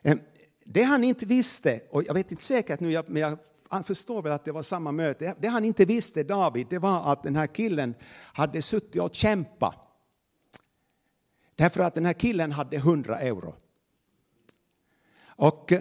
Ehm, 0.03 0.21
det 0.65 0.83
han 0.83 1.05
inte 1.05 1.27
visste, 1.27 1.81
och 1.91 2.05
jag 2.05 2.15
vet 2.15 2.31
inte 2.31 2.43
säkert 2.43 2.81
nu, 2.81 3.03
men 3.07 3.23
jag 3.23 3.39
han 3.69 3.85
förstår 3.85 4.23
väl 4.23 4.33
att 4.33 4.45
det 4.45 4.53
var 4.53 4.63
samma 4.63 4.93
möte. 4.93 5.35
Det 5.39 5.49
han 5.49 5.65
inte 5.65 5.85
visste, 5.85 6.23
David, 6.23 6.67
det 6.71 6.79
var 6.79 7.13
att 7.13 7.23
den 7.23 7.37
här 7.37 7.47
killen 7.47 7.95
hade 8.13 8.63
suttit 8.63 9.03
och 9.03 9.15
kämpat. 9.15 9.89
Därför 11.55 11.81
att 11.81 11.95
den 11.95 12.07
här 12.07 12.13
killen 12.13 12.53
hade 12.53 12.77
100 12.77 13.19
euro. 13.19 13.55
Och, 15.25 15.73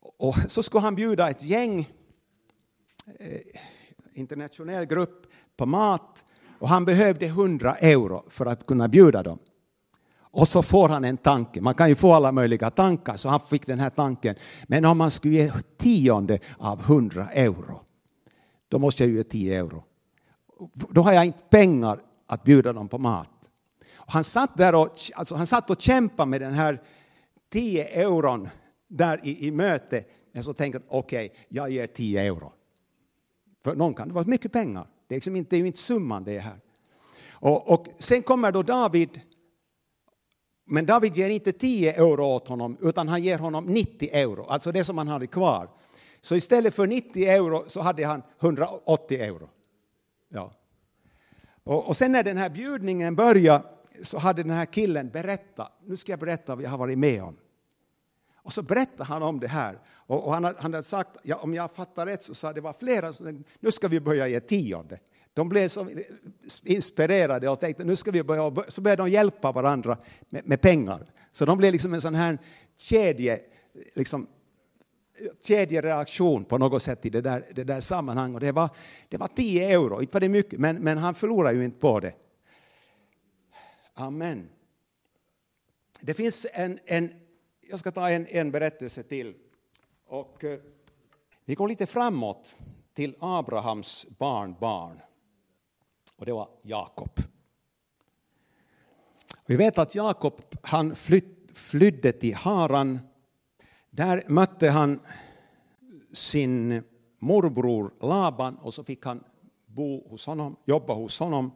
och 0.00 0.34
så 0.48 0.62
skulle 0.62 0.82
han 0.82 0.94
bjuda 0.94 1.30
ett 1.30 1.42
gäng, 1.42 1.90
eh, 3.18 3.40
internationell 4.12 4.84
grupp, 4.84 5.26
på 5.60 5.66
mat. 5.66 6.24
Och 6.58 6.68
han 6.68 6.84
behövde 6.84 7.26
100 7.26 7.74
euro 7.74 8.24
för 8.28 8.46
att 8.46 8.66
kunna 8.66 8.88
bjuda 8.88 9.22
dem. 9.22 9.38
Och 10.20 10.48
så 10.48 10.62
får 10.62 10.88
han 10.88 11.04
en 11.04 11.16
tanke. 11.16 11.60
Man 11.60 11.74
kan 11.74 11.88
ju 11.88 11.94
få 11.94 12.12
alla 12.12 12.32
möjliga 12.32 12.70
tankar, 12.70 13.16
så 13.16 13.28
han 13.28 13.40
fick 13.40 13.66
den 13.66 13.80
här 13.80 13.90
tanken. 13.90 14.36
Men 14.66 14.84
om 14.84 14.98
man 14.98 15.10
skulle 15.10 15.34
ge 15.34 15.52
tionde 15.78 16.38
av 16.58 16.80
100 16.80 17.28
euro, 17.32 17.80
då 18.68 18.78
måste 18.78 19.02
jag 19.02 19.10
ju 19.10 19.16
ge 19.16 19.24
10 19.24 19.58
euro. 19.58 19.84
Då 20.74 21.02
har 21.02 21.12
jag 21.12 21.24
inte 21.24 21.44
pengar 21.50 22.00
att 22.28 22.44
bjuda 22.44 22.72
dem 22.72 22.88
på 22.88 22.98
mat. 22.98 23.30
Och 23.94 24.12
han, 24.12 24.24
satt 24.24 24.56
där 24.56 24.74
och, 24.74 24.90
alltså 25.14 25.34
han 25.34 25.46
satt 25.46 25.70
och 25.70 25.80
kämpade 25.80 26.30
med 26.30 26.40
den 26.40 26.52
här 26.52 26.82
10 27.52 27.84
euron 27.84 28.48
där 28.88 29.20
i, 29.22 29.46
i 29.46 29.50
möte. 29.50 30.04
Men 30.32 30.44
så 30.44 30.52
tänkte 30.52 30.78
han, 30.78 30.98
okej, 30.98 31.26
okay, 31.26 31.38
jag 31.48 31.70
ger 31.70 31.86
10 31.86 32.22
euro. 32.22 32.52
För 33.64 33.74
någon 33.74 33.94
kan 33.94 34.08
det 34.08 34.14
vara 34.14 34.24
mycket 34.24 34.52
pengar. 34.52 34.86
Det 35.10 35.14
är, 35.14 35.16
liksom 35.16 35.36
inte, 35.36 35.50
det 35.50 35.56
är 35.56 35.60
ju 35.60 35.66
inte 35.66 35.78
summan 35.78 36.24
det 36.24 36.36
är 36.36 36.40
här. 36.40 36.60
Och, 37.30 37.72
och 37.72 37.86
sen 37.98 38.22
kommer 38.22 38.52
då 38.52 38.62
David 38.62 39.20
men 40.64 40.86
David 40.86 41.16
ger 41.16 41.30
inte 41.30 41.52
10 41.52 41.92
euro 41.92 42.24
åt 42.24 42.48
honom, 42.48 42.76
utan 42.80 43.08
han 43.08 43.22
ger 43.22 43.38
honom 43.38 43.64
90 43.66 44.08
euro, 44.12 44.44
alltså 44.48 44.72
det 44.72 44.84
som 44.84 44.98
han 44.98 45.08
hade 45.08 45.26
kvar. 45.26 45.68
Så 46.20 46.36
istället 46.36 46.74
för 46.74 46.86
90 46.86 47.24
euro 47.24 47.64
så 47.66 47.80
hade 47.80 48.06
han 48.06 48.22
180 48.40 49.20
euro. 49.20 49.48
Ja. 50.28 50.52
Och, 51.64 51.88
och 51.88 51.96
sen 51.96 52.12
när 52.12 52.22
den 52.22 52.36
här 52.36 52.50
bjudningen 52.50 53.16
började 53.16 53.64
så 54.02 54.18
hade 54.18 54.42
den 54.42 54.52
här 54.52 54.66
killen 54.66 55.08
berättat, 55.08 55.72
nu 55.84 55.96
ska 55.96 56.12
jag 56.12 56.18
berätta 56.18 56.54
vad 56.54 56.64
jag 56.64 56.70
har 56.70 56.78
varit 56.78 56.98
med 56.98 57.22
om. 57.22 57.36
Och 58.42 58.52
så 58.52 58.62
berättade 58.62 59.04
han 59.04 59.22
om 59.22 59.40
det 59.40 59.48
här. 59.48 59.78
Och, 59.88 60.26
och 60.26 60.32
han, 60.32 60.44
han 60.44 60.54
hade 60.58 60.82
sagt, 60.82 61.10
ja, 61.22 61.36
om 61.36 61.54
jag 61.54 61.70
fattar 61.70 62.06
rätt 62.06 62.22
så 62.22 62.34
sa 62.34 62.52
det 62.52 62.60
var 62.60 62.72
flera 62.72 63.12
som 63.12 63.44
nu 63.60 63.72
ska 63.72 63.88
vi 63.88 64.00
börja 64.00 64.28
ge 64.28 64.40
tionde. 64.40 64.98
De 65.34 65.48
blev 65.48 65.68
så 65.68 65.88
inspirerade 66.64 67.48
och 67.48 67.60
tänkte 67.60 67.84
nu 67.84 67.96
ska 67.96 68.10
vi 68.10 68.22
börja, 68.22 68.64
så 68.68 68.80
började 68.80 69.02
de 69.02 69.10
hjälpa 69.10 69.52
varandra 69.52 69.98
med, 70.28 70.46
med 70.46 70.60
pengar. 70.60 71.12
Så 71.32 71.44
de 71.44 71.58
blev 71.58 71.72
liksom 71.72 71.94
en 71.94 72.00
sån 72.00 72.14
här 72.14 72.38
kedje, 72.76 73.40
liksom, 73.94 74.26
kedjereaktion 75.42 76.44
på 76.44 76.58
något 76.58 76.82
sätt 76.82 77.06
i 77.06 77.10
det 77.10 77.20
där, 77.20 77.46
det 77.54 77.64
där 77.64 77.80
sammanhanget. 77.80 78.40
Det 78.40 78.52
var, 78.52 78.70
det 79.08 79.16
var 79.16 79.28
10 79.28 79.70
euro, 79.70 80.00
inte 80.00 80.12
var 80.12 80.20
det 80.20 80.28
mycket, 80.28 80.60
men, 80.60 80.76
men 80.76 80.98
han 80.98 81.14
förlorade 81.14 81.54
ju 81.54 81.64
inte 81.64 81.80
på 81.80 82.00
det. 82.00 82.14
Amen. 83.94 84.48
Det 86.00 86.14
finns 86.14 86.46
en, 86.52 86.78
en 86.84 87.12
jag 87.70 87.78
ska 87.78 87.90
ta 87.90 88.10
en, 88.10 88.26
en 88.26 88.50
berättelse 88.50 89.02
till. 89.02 89.34
Och, 90.06 90.44
eh, 90.44 90.58
vi 91.44 91.54
går 91.54 91.68
lite 91.68 91.86
framåt 91.86 92.56
till 92.94 93.16
Abrahams 93.18 94.06
barnbarn 94.18 95.00
och 96.16 96.26
det 96.26 96.32
var 96.32 96.48
Jakob. 96.62 97.10
Vi 99.46 99.56
vet 99.56 99.78
att 99.78 99.94
Jakob 99.94 100.42
han 100.62 100.94
flytt, 100.94 101.50
flydde 101.54 102.12
till 102.12 102.34
Haran. 102.34 102.98
Där 103.90 104.24
mötte 104.26 104.70
han 104.70 105.00
sin 106.12 106.82
morbror 107.18 107.94
Laban 108.00 108.56
och 108.56 108.74
så 108.74 108.84
fick 108.84 109.04
han 109.04 109.24
bo 109.66 110.08
hos 110.08 110.26
honom, 110.26 110.56
jobba 110.64 110.94
hos 110.94 111.18
honom. 111.18 111.52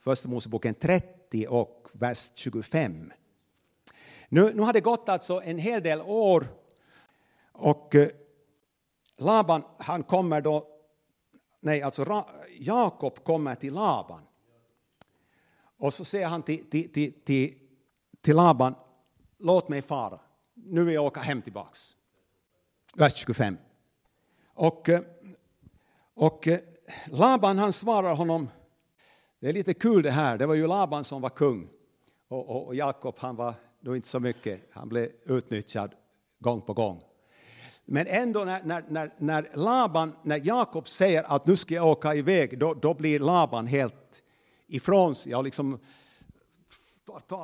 Första 0.00 0.28
Moseboken 0.28 0.74
30 0.74 1.46
och 1.46 1.88
vers 1.92 2.32
25. 2.34 3.12
Nu, 4.32 4.54
nu 4.54 4.62
har 4.62 4.72
det 4.72 4.80
gått 4.80 5.08
alltså 5.08 5.42
en 5.44 5.58
hel 5.58 5.82
del 5.82 6.00
år 6.00 6.48
och 7.52 7.94
eh, 7.94 8.08
Laban 9.18 9.62
han 9.78 10.02
kommer 10.02 10.40
då, 10.40 10.66
nej 11.60 11.82
alltså 11.82 12.24
Jakob 12.58 13.24
kommer 13.24 13.54
till 13.54 13.74
Laban. 13.74 14.22
Och 15.78 15.94
så 15.94 16.04
säger 16.04 16.26
han 16.26 16.42
till, 16.42 16.70
till, 16.70 16.92
till, 16.92 17.12
till, 17.24 17.58
till 18.20 18.36
Laban, 18.36 18.74
låt 19.38 19.68
mig 19.68 19.82
fara, 19.82 20.20
nu 20.54 20.84
vill 20.84 20.94
jag 20.94 21.04
åka 21.04 21.20
hem 21.20 21.42
tillbaks. 21.42 21.96
Vers 22.94 23.14
25. 23.14 23.58
Och, 24.46 24.88
eh, 24.88 25.00
och 26.14 26.48
eh, 26.48 26.60
Laban 27.06 27.58
han 27.58 27.72
svarar 27.72 28.14
honom, 28.14 28.48
det 29.40 29.48
är 29.48 29.52
lite 29.52 29.74
kul 29.74 30.02
det 30.02 30.10
här, 30.10 30.38
det 30.38 30.46
var 30.46 30.54
ju 30.54 30.66
Laban 30.66 31.04
som 31.04 31.22
var 31.22 31.30
kung 31.30 31.68
och, 32.28 32.50
och, 32.50 32.66
och 32.66 32.74
Jakob 32.74 33.14
han 33.18 33.36
var 33.36 33.54
då 33.80 33.96
inte 33.96 34.08
så 34.08 34.20
mycket, 34.20 34.60
han 34.72 34.88
blev 34.88 35.10
utnyttjad 35.24 35.94
gång 36.38 36.60
på 36.60 36.72
gång. 36.72 37.02
Men 37.84 38.06
ändå 38.06 38.44
när, 38.44 38.62
när, 38.64 38.84
när, 38.88 39.12
när 39.18 39.50
Laban, 39.54 40.16
när 40.22 40.40
Jakob 40.44 40.88
säger 40.88 41.22
att 41.22 41.46
nu 41.46 41.56
ska 41.56 41.74
jag 41.74 41.86
åka 41.86 42.14
iväg, 42.14 42.58
då, 42.58 42.74
då 42.74 42.94
blir 42.94 43.18
Laban 43.18 43.66
helt 43.66 44.22
ifrån 44.66 45.14
sig 45.14 45.34
och 45.34 45.44
liksom 45.44 45.78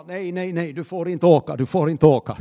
nej, 0.07 0.33
nej, 0.33 0.53
nej, 0.53 0.73
du 0.73 0.85
får 0.85 1.09
inte 1.09 1.27
åka, 1.27 1.57
du 1.57 1.67
får 1.67 1.91
inte 1.91 2.07
åka. 2.07 2.37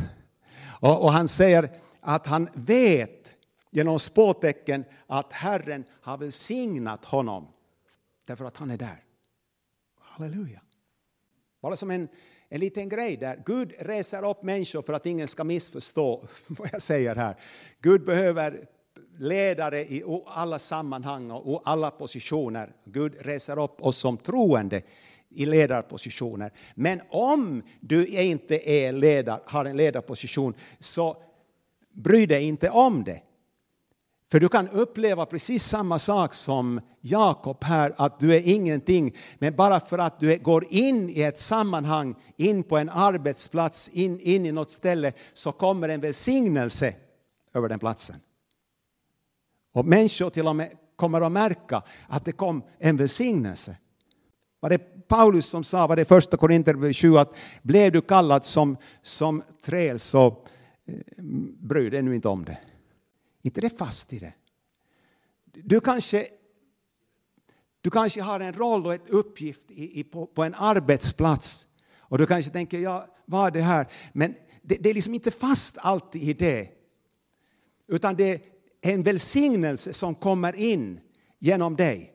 Och, 0.82 1.04
och 1.04 1.12
han 1.12 1.28
säger 1.28 1.82
att 2.00 2.28
han 2.28 2.50
vet 2.54 3.36
genom 3.70 4.00
spåtecken 4.00 4.86
att 5.08 5.34
Herren 5.34 5.84
har 6.02 6.18
välsignat 6.18 7.06
honom 7.06 7.48
därför 8.26 8.46
att 8.46 8.58
han 8.58 8.72
är 8.72 8.78
där. 8.78 9.04
Halleluja. 10.00 10.62
Bara 11.62 11.76
som 11.76 11.92
en, 11.92 12.08
en 12.56 12.62
liten 12.62 12.90
grej 12.90 13.18
där. 13.18 13.42
Gud 13.46 13.74
reser 13.80 14.30
upp 14.30 14.44
människor 14.44 14.82
för 14.82 14.94
att 14.94 15.06
ingen 15.06 15.28
ska 15.28 15.44
missförstå 15.44 16.28
vad 16.48 16.70
jag 16.72 16.82
säger 16.82 17.16
här. 17.16 17.36
Gud 17.82 18.06
behöver 18.06 18.68
ledare 19.18 19.82
i 19.82 20.04
alla 20.26 20.60
sammanhang 20.60 21.32
och 21.32 21.62
alla 21.66 21.92
positioner. 21.92 22.74
Gud 22.86 23.14
reser 23.20 23.64
upp 23.64 23.82
oss 23.82 23.98
som 23.98 24.18
troende 24.18 24.82
i 25.30 25.46
ledarpositioner. 25.46 26.52
Men 26.76 27.02
om 27.10 27.64
du 27.80 28.08
inte 28.08 28.70
är 28.70 28.92
ledar, 28.92 29.42
har 29.46 29.66
en 29.66 29.78
ledarposition 29.78 30.54
så 30.80 31.18
bry 31.92 32.26
dig 32.26 32.44
inte 32.44 32.70
om 32.70 33.04
det. 33.04 33.22
För 34.32 34.40
du 34.40 34.50
kan 34.50 34.70
uppleva 34.70 35.26
precis 35.26 35.64
samma 35.64 36.00
sak 36.00 36.34
som 36.34 36.82
Jakob 37.02 37.64
här, 37.64 37.94
att 37.98 38.20
du 38.20 38.36
är 38.36 38.42
ingenting. 38.48 39.16
Men 39.40 39.56
bara 39.56 39.80
för 39.80 39.98
att 39.98 40.20
du 40.20 40.38
går 40.38 40.66
in 40.70 41.10
i 41.10 41.22
ett 41.22 41.38
sammanhang, 41.38 42.16
in 42.38 42.64
på 42.64 42.78
en 42.78 42.90
arbetsplats, 42.90 43.90
in, 43.90 44.20
in 44.20 44.46
i 44.46 44.52
något 44.52 44.70
ställe, 44.70 45.12
så 45.34 45.52
kommer 45.52 45.90
en 45.90 46.02
välsignelse 46.02 46.94
över 47.54 47.70
den 47.70 47.80
platsen. 47.80 48.16
Och 49.74 49.86
människor 49.86 50.30
till 50.30 50.48
och 50.48 50.56
med 50.56 50.72
kommer 50.96 51.22
att 51.22 51.32
märka 51.32 51.84
att 52.08 52.26
det 52.26 52.32
kom 52.32 52.64
en 52.80 52.98
välsignelse. 52.98 53.78
Var 54.60 54.70
det 54.70 55.08
Paulus 55.08 55.46
som 55.46 55.64
sa, 55.64 55.88
var 55.88 55.96
det 55.96 56.06
första 56.06 56.38
Korinther 56.38 56.94
7, 56.94 57.18
att 57.18 57.36
blev 57.62 57.92
du 57.92 58.02
kallad 58.02 58.46
som, 58.46 58.78
som 59.02 59.44
träl 59.66 60.00
så 60.00 60.28
eh, 60.28 61.24
bry 61.60 61.90
dig 61.90 62.02
nu 62.02 62.16
inte 62.16 62.28
om 62.28 62.46
det. 62.46 62.58
Inte 63.46 63.62
det 63.62 63.78
fast 63.78 64.14
i 64.14 64.20
det. 64.20 64.34
Du 65.46 65.80
kanske, 65.80 66.28
du 67.82 67.90
kanske 67.90 68.22
har 68.22 68.40
en 68.40 68.54
roll 68.54 68.86
och 68.86 68.94
en 68.94 69.08
uppgift 69.08 69.62
i, 69.72 70.00
i, 70.00 70.04
på, 70.04 70.26
på, 70.26 70.44
en 70.44 70.54
arbetsplats. 70.54 71.68
Och 71.98 72.18
du 72.18 72.26
kanske 72.26 72.52
tänker, 72.52 72.80
ja, 72.80 73.08
vad 73.26 73.48
är 73.48 73.52
det 73.52 73.62
här? 73.62 73.88
Men 74.14 74.36
det, 74.62 74.76
det 74.76 74.90
är 74.90 74.94
liksom 74.94 75.14
inte 75.14 75.32
fast 75.32 75.78
alltid 75.78 76.24
i 76.24 76.34
det. 76.34 76.70
Utan 77.88 78.16
det 78.16 78.34
är 78.34 78.42
en 78.82 79.04
välsignelse 79.04 79.94
som 79.94 80.16
kommer 80.16 80.56
in 80.56 81.00
genom 81.40 81.76
dig. 81.76 82.14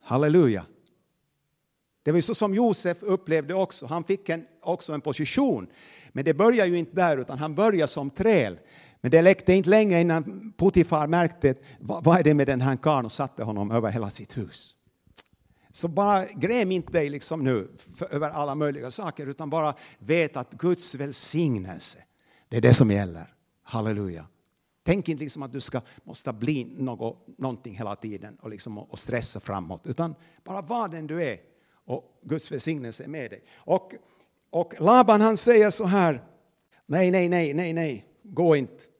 Halleluja. 0.00 0.66
Det 2.02 2.12
var 2.12 2.20
så 2.20 2.34
som 2.34 2.54
Josef 2.54 3.02
upplevde 3.02 3.54
också. 3.54 3.86
Han 3.86 4.04
fick 4.04 4.28
en, 4.28 4.46
också 4.60 4.92
en 4.92 5.00
position. 5.00 5.66
Men 6.12 6.24
det 6.24 6.34
börjar 6.34 6.66
ju 6.66 6.78
inte 6.78 6.96
där, 6.96 7.16
utan 7.16 7.38
han 7.38 7.54
börjar 7.54 7.86
som 7.86 8.10
träl. 8.10 8.58
Men 9.02 9.10
det 9.10 9.22
läckte 9.22 9.52
inte 9.52 9.70
länge 9.70 10.00
innan 10.00 10.52
Potifar 10.56 11.06
märkte 11.06 11.54
vad, 11.80 12.04
vad 12.04 12.18
är 12.18 12.22
det 12.22 12.34
med 12.34 12.46
den 12.46 12.60
här 12.60 12.76
karln 12.76 13.06
och 13.06 13.12
satte 13.12 13.42
honom 13.42 13.70
över 13.70 13.90
hela 13.90 14.10
sitt 14.10 14.36
hus. 14.38 14.74
Så 15.70 15.88
bara 15.88 16.26
gräm 16.26 16.72
inte 16.72 16.92
dig 16.92 17.10
liksom 17.10 17.44
nu 17.44 17.68
för, 17.94 18.14
över 18.14 18.30
alla 18.30 18.54
möjliga 18.54 18.90
saker 18.90 19.26
utan 19.26 19.50
bara 19.50 19.74
vet 19.98 20.36
att 20.36 20.52
Guds 20.52 20.94
välsignelse, 20.94 21.98
det 22.48 22.56
är 22.56 22.60
det 22.60 22.74
som 22.74 22.90
gäller. 22.90 23.34
Halleluja. 23.62 24.26
Tänk 24.84 25.08
inte 25.08 25.22
liksom 25.22 25.42
att 25.42 25.52
du 25.52 25.60
ska, 25.60 25.80
måste 26.04 26.32
bli 26.32 26.64
något, 26.64 27.38
någonting 27.38 27.76
hela 27.76 27.96
tiden 27.96 28.36
och, 28.40 28.50
liksom, 28.50 28.78
och 28.78 28.98
stressa 28.98 29.40
framåt 29.40 29.86
utan 29.86 30.14
bara 30.44 30.62
var 30.62 30.88
den 30.88 31.06
du 31.06 31.22
är 31.22 31.38
och 31.84 32.20
Guds 32.22 32.52
välsignelse 32.52 33.04
är 33.04 33.08
med 33.08 33.30
dig. 33.30 33.44
Och, 33.56 33.92
och 34.50 34.74
Laban 34.78 35.20
han 35.20 35.36
säger 35.36 35.70
så 35.70 35.84
här, 35.84 36.22
nej, 36.86 37.10
nej, 37.10 37.28
nej, 37.28 37.54
nej, 37.54 37.72
nej, 37.72 38.06
gå 38.22 38.56
inte. 38.56 38.91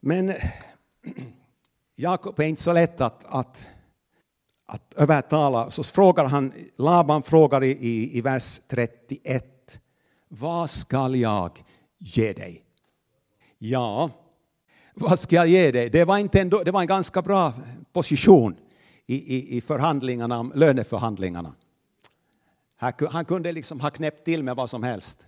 Men 0.00 0.32
Jakob 1.94 2.40
är 2.40 2.44
inte 2.44 2.62
så 2.62 2.72
lätt 2.72 3.00
att, 3.00 3.24
att, 3.24 3.66
att 4.66 4.94
övertala. 4.94 5.70
Så 5.70 5.82
frågar 5.82 6.24
han, 6.24 6.52
Laban 6.76 7.22
frågar 7.22 7.64
i, 7.64 7.70
i, 7.70 8.18
i 8.18 8.20
vers 8.20 8.60
31. 8.68 9.80
Vad 10.28 10.70
skall 10.70 11.16
jag 11.16 11.64
ge 11.98 12.32
dig? 12.32 12.64
Ja, 13.58 14.10
vad 14.94 15.18
ska 15.18 15.36
jag 15.36 15.48
ge 15.48 15.70
dig? 15.70 15.90
Det 15.90 16.04
var, 16.04 16.18
inte 16.18 16.40
en, 16.40 16.48
det 16.48 16.70
var 16.70 16.80
en 16.80 16.86
ganska 16.86 17.22
bra 17.22 17.52
position 17.92 18.56
i, 19.06 19.36
i, 19.36 19.56
i 19.56 19.60
förhandlingarna, 19.60 20.42
löneförhandlingarna. 20.54 21.54
Han 23.10 23.24
kunde 23.24 23.52
liksom 23.52 23.80
ha 23.80 23.90
knäppt 23.90 24.24
till 24.24 24.42
med 24.42 24.56
vad 24.56 24.70
som 24.70 24.82
helst. 24.82 25.26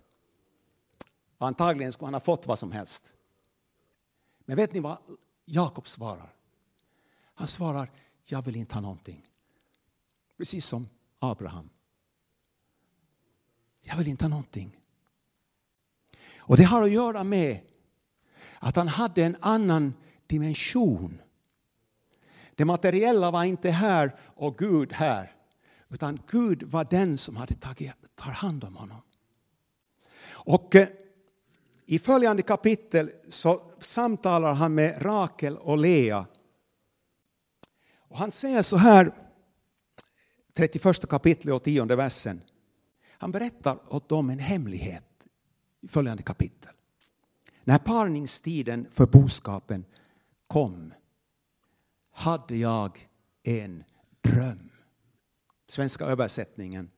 Antagligen 1.38 1.92
skulle 1.92 2.06
han 2.06 2.14
ha 2.14 2.20
fått 2.20 2.46
vad 2.46 2.58
som 2.58 2.72
helst. 2.72 3.04
Men 4.50 4.56
vet 4.56 4.72
ni 4.72 4.80
vad 4.80 4.98
Jakob 5.44 5.88
svarar? 5.88 6.34
Han 7.34 7.48
svarar, 7.48 7.90
jag 8.24 8.42
vill 8.42 8.56
inte 8.56 8.74
ha 8.74 8.80
någonting. 8.80 9.26
Precis 10.36 10.66
som 10.66 10.88
Abraham. 11.18 11.70
Jag 13.82 13.96
vill 13.96 14.08
inte 14.08 14.24
ha 14.24 14.28
någonting. 14.28 14.80
Och 16.36 16.56
det 16.56 16.62
har 16.62 16.82
att 16.82 16.90
göra 16.90 17.24
med 17.24 17.60
att 18.58 18.76
han 18.76 18.88
hade 18.88 19.24
en 19.24 19.36
annan 19.40 19.94
dimension. 20.26 21.22
Det 22.54 22.64
materiella 22.64 23.30
var 23.30 23.44
inte 23.44 23.70
här 23.70 24.16
och 24.20 24.58
Gud 24.58 24.92
här. 24.92 25.36
Utan 25.88 26.18
Gud 26.26 26.62
var 26.62 26.84
den 26.84 27.18
som 27.18 27.36
hade 27.36 27.54
tagit 27.54 27.92
tar 28.14 28.30
hand 28.30 28.64
om 28.64 28.76
honom. 28.76 29.02
Och 30.28 30.74
eh, 30.74 30.88
i 31.90 31.98
följande 31.98 32.42
kapitel 32.42 33.10
så 33.28 33.62
samtalar 33.80 34.54
han 34.54 34.74
med 34.74 35.04
Rakel 35.04 35.56
och 35.56 35.78
Lea. 35.78 36.26
Och 37.98 38.18
han 38.18 38.30
säger 38.30 38.62
så 38.62 38.76
här, 38.76 39.12
31 40.54 41.08
kapitlet 41.08 41.54
och 41.54 41.62
10 41.62 41.84
versen. 41.84 42.42
Han 43.08 43.30
berättar 43.30 43.94
åt 43.94 44.08
dem 44.08 44.30
en 44.30 44.38
hemlighet 44.38 45.26
i 45.80 45.88
följande 45.88 46.22
kapitel. 46.22 46.70
När 47.64 47.78
parningstiden 47.78 48.86
för 48.90 49.06
boskapen 49.06 49.84
kom 50.46 50.94
hade 52.12 52.56
jag 52.56 53.08
en 53.42 53.84
dröm. 54.20 54.70
Svenska 55.68 56.04
översättningen. 56.04 56.90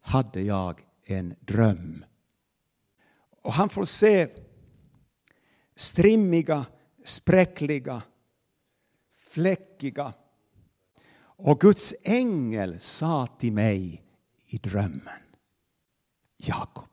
Hade 0.00 0.42
jag 0.42 0.80
en 1.04 1.34
dröm. 1.40 2.04
Och 3.46 3.52
han 3.52 3.68
får 3.68 3.84
se 3.84 4.28
strimmiga, 5.74 6.66
spräckliga, 7.04 8.02
fläckiga. 9.14 10.14
Och 11.18 11.60
Guds 11.60 11.94
ängel 12.02 12.80
sa 12.80 13.26
till 13.26 13.52
mig 13.52 14.02
i 14.46 14.58
drömmen, 14.58 15.22
Jakob. 16.36 16.88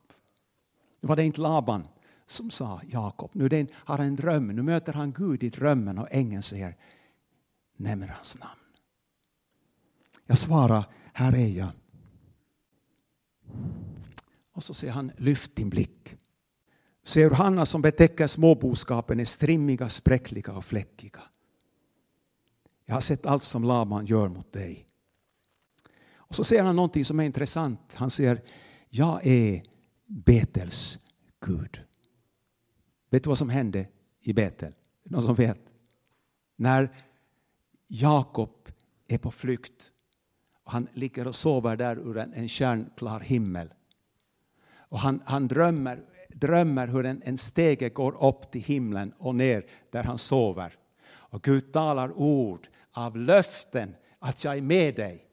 Det 1.01 1.07
var 1.07 1.15
det 1.15 1.23
inte 1.23 1.41
Laban 1.41 1.87
som 2.25 2.51
sa 2.51 2.81
Jakob. 2.87 3.31
Nu 3.33 3.67
har 3.73 3.97
han 3.97 4.07
en 4.07 4.15
dröm, 4.15 4.47
nu 4.47 4.61
möter 4.61 4.93
han 4.93 5.13
Gud 5.13 5.43
i 5.43 5.49
drömmen 5.49 5.97
och 5.97 6.07
ängeln 6.11 6.43
säger, 6.43 6.77
nämn 7.77 8.09
hans 8.09 8.39
namn. 8.39 8.59
Jag 10.25 10.37
svarar, 10.37 10.85
här 11.13 11.35
är 11.35 11.47
jag. 11.47 11.69
Och 14.51 14.63
så 14.63 14.73
säger 14.73 14.93
han, 14.93 15.11
lyft 15.17 15.55
din 15.55 15.69
blick. 15.69 16.17
Se 17.03 17.23
hur 17.23 17.31
Hanna 17.31 17.65
som 17.65 17.81
betäcker 17.81 18.27
småboskapen 18.27 19.19
är 19.19 19.25
strimmiga, 19.25 19.89
spräckliga 19.89 20.53
och 20.53 20.65
fläckiga. 20.65 21.21
Jag 22.85 22.93
har 22.93 23.01
sett 23.01 23.25
allt 23.25 23.43
som 23.43 23.63
Laban 23.63 24.05
gör 24.05 24.29
mot 24.29 24.53
dig. 24.53 24.87
Och 26.15 26.35
så 26.35 26.43
säger 26.43 26.63
han 26.63 26.75
någonting 26.75 27.05
som 27.05 27.19
är 27.19 27.23
intressant. 27.23 27.79
Han 27.93 28.09
säger, 28.09 28.41
jag 28.89 29.27
är 29.27 29.63
Betels 30.05 30.99
Gud. 31.45 31.81
Vet 33.09 33.23
du 33.23 33.27
vad 33.27 33.37
som 33.37 33.49
hände 33.49 33.87
i 34.21 34.33
Betel? 34.33 34.73
Någon 35.03 35.21
som 35.21 35.35
vet? 35.35 35.59
När 36.55 36.95
Jakob 37.87 38.69
är 39.07 39.17
på 39.17 39.31
flykt 39.31 39.91
och 40.63 40.71
han 40.71 40.87
ligger 40.93 41.27
och 41.27 41.35
sover 41.35 41.77
där 41.77 41.95
ur 41.95 42.17
en, 42.17 42.33
en 42.33 42.49
stjärnklar 42.49 43.19
himmel. 43.19 43.73
Och 44.77 44.99
han, 44.99 45.21
han 45.25 45.47
drömmer, 45.47 46.05
drömmer 46.43 46.87
hur 46.87 47.05
en, 47.05 47.21
en 47.25 47.37
stege 47.37 47.89
går 47.89 48.25
upp 48.25 48.51
till 48.51 48.61
himlen 48.61 49.13
och 49.17 49.35
ner 49.35 49.65
där 49.89 50.03
han 50.03 50.17
sover. 50.17 50.73
Och 51.05 51.43
Gud 51.43 51.73
talar 51.73 52.11
ord 52.11 52.67
av 52.91 53.17
löften 53.17 53.95
att 54.19 54.43
jag 54.43 54.57
är 54.57 54.61
med 54.61 54.95
dig 54.95 55.25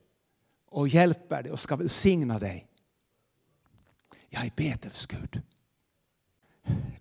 och 0.67 0.89
hjälper 0.89 1.43
dig 1.43 1.53
och 1.53 1.61
ska 1.61 1.77
välsigna 1.77 2.39
dig. 2.39 2.67
Jag 4.29 4.45
är 4.45 4.53
Betels 4.57 5.07
Gud. 5.07 5.43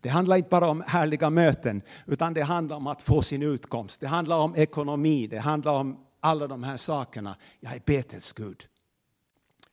Det 0.02 0.10
handlar 0.10 0.38
inte 0.38 0.50
bara 0.50 0.70
om 0.70 0.84
härliga 0.88 1.30
möten, 1.30 1.82
utan 2.06 2.34
det 2.34 2.42
handlar 2.42 2.78
om 2.78 2.88
att 2.88 3.02
få 3.02 3.22
sin 3.22 3.44
utkomst. 3.44 4.02
Det 4.02 4.08
handlar 4.08 4.38
om 4.38 4.56
ekonomi, 4.56 5.28
det 5.28 5.40
handlar 5.40 5.74
om 5.74 6.06
alla 6.20 6.48
de 6.48 6.64
här 6.64 6.78
sakerna. 6.78 7.36
Jag 7.60 7.74
är 7.74 7.82
Betels 7.86 8.32
Gud. 8.32 8.68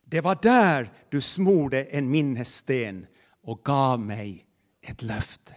Det 0.03 0.21
var 0.21 0.37
där 0.41 0.91
du 1.09 1.21
smorde 1.21 1.83
en 1.83 2.09
minnessten 2.09 3.05
och 3.47 3.63
gav 3.63 3.99
mig 3.99 4.45
ett 4.81 5.01
löfte. 5.01 5.53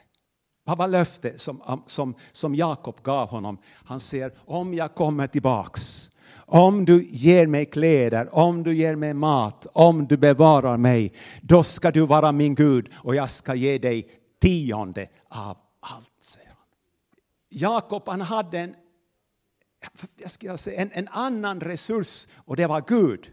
Vad 0.65 0.79
var 0.79 0.89
löftet 0.89 1.41
som, 1.41 1.83
som, 1.87 2.15
som 2.33 2.55
Jakob 2.55 3.03
gav 3.03 3.29
honom? 3.29 3.59
Han 3.85 4.01
säger, 4.01 4.33
om 4.45 4.75
jag 4.75 4.95
kommer 4.95 5.27
tillbaks, 5.27 6.11
om 6.33 6.85
du 6.85 7.09
ger 7.11 7.47
mig 7.47 7.67
kläder, 7.67 8.35
om 8.35 8.63
du 8.63 8.77
ger 8.77 8.97
mig 8.97 9.15
mat, 9.15 9.67
om 9.73 10.07
du 10.07 10.17
bevarar 10.17 10.77
mig, 10.77 11.13
då 11.43 11.63
ska 11.63 11.91
du 11.91 12.07
vara 12.07 12.33
min 12.33 12.55
Gud 12.55 12.89
och 12.95 13.15
jag 13.15 13.31
ska 13.31 13.55
ge 13.55 13.79
dig 13.79 14.09
tionde 14.41 15.09
av 15.29 15.57
allt, 15.81 16.17
säger 16.21 16.49
han. 16.49 16.57
Jakob 17.49 18.03
han 18.07 18.21
hade 18.21 18.59
en, 18.59 18.75
jag 20.17 20.31
ska 20.31 20.57
säga, 20.57 20.81
en, 20.81 20.91
en 20.93 21.09
annan 21.09 21.61
resurs 21.61 22.27
och 22.37 22.57
det 22.57 22.67
var 22.67 22.85
Gud. 22.87 23.31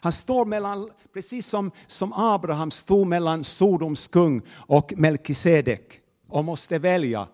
Han 0.00 0.12
står 0.12 0.44
mellan, 0.44 0.90
precis 1.12 1.46
som, 1.46 1.70
som 1.86 2.12
Abraham 2.12 2.70
stod 2.70 3.06
mellan 3.06 3.44
Sodoms 3.44 4.08
kung 4.08 4.42
och 4.50 4.92
Melkisedek 4.96 6.00
och 6.28 6.44
måste 6.44 6.78
välja, 6.78 7.28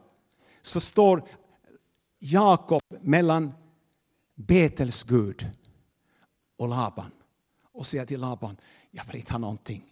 så 0.62 0.80
står 0.80 1.28
Jakob 2.18 2.82
mellan 3.00 3.52
Betels 4.34 5.02
Gud 5.02 5.50
och 6.58 6.68
Laban 6.68 7.10
och 7.72 7.86
säger 7.86 8.04
till 8.04 8.20
Laban, 8.20 8.56
jag 8.90 9.04
vill 9.04 9.16
inte 9.16 9.32
ha 9.32 9.38
någonting. 9.38 9.84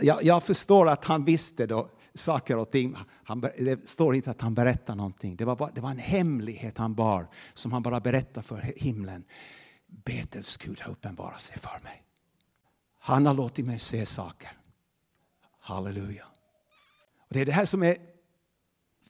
Jag, 0.00 0.24
jag 0.24 0.42
förstår 0.42 0.88
att 0.88 1.04
han 1.04 1.24
visste 1.24 1.66
då 1.66 1.90
saker 2.14 2.56
och 2.56 2.70
ting. 2.70 2.96
Han, 3.24 3.40
det 3.40 3.88
står 3.88 4.14
inte 4.14 4.30
att 4.30 4.40
han 4.40 4.54
berättade 4.54 4.96
någonting. 4.96 5.36
Det 5.36 5.44
var, 5.44 5.56
bara, 5.56 5.70
det 5.74 5.80
var 5.80 5.90
en 5.90 5.98
hemlighet 5.98 6.78
han 6.78 6.94
bar 6.94 7.28
som 7.54 7.72
han 7.72 7.82
bara 7.82 8.00
berättade 8.00 8.46
för 8.46 8.72
himlen. 8.76 9.24
Betels 10.04 10.56
Gud 10.56 10.80
har 10.80 10.92
uppenbarat 10.92 11.40
sig 11.40 11.58
för 11.58 11.80
mig. 11.84 12.04
Han 12.98 13.26
har 13.26 13.34
låtit 13.34 13.66
mig 13.66 13.78
se 13.78 14.06
saker. 14.06 14.50
Halleluja. 15.58 16.24
Och 17.18 17.34
det 17.34 17.40
är 17.40 17.46
det 17.46 17.52
här 17.52 17.64
som 17.64 17.82
är, 17.82 17.96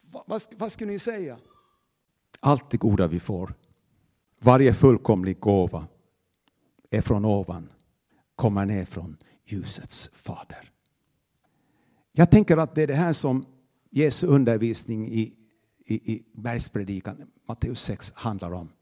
vad, 0.03 0.43
vad 0.57 0.73
skulle 0.73 0.93
ni 0.93 0.99
säga? 0.99 1.39
Allt 2.41 2.71
det 2.71 2.77
goda 2.77 3.07
vi 3.07 3.21
får, 3.21 3.55
varje 4.39 4.75
fullkomlig 4.75 5.41
gåva 5.41 5.87
är 6.91 7.03
från 7.03 7.25
ovan, 7.25 7.69
kommer 8.35 8.67
ner 8.67 8.85
från 8.85 9.17
ljusets 9.45 10.11
fader. 10.15 10.71
Jag 12.13 12.31
tänker 12.31 12.57
att 12.57 12.75
det 12.75 12.83
är 12.83 12.87
det 12.87 12.95
här 12.95 13.13
som 13.13 13.45
Jesu 13.91 14.27
undervisning 14.27 15.09
i, 15.09 15.35
i, 15.87 16.13
i 16.13 16.25
bergspredikan, 16.33 17.31
Matteus 17.49 17.83
6, 17.83 18.13
handlar 18.15 18.53
om. 18.53 18.73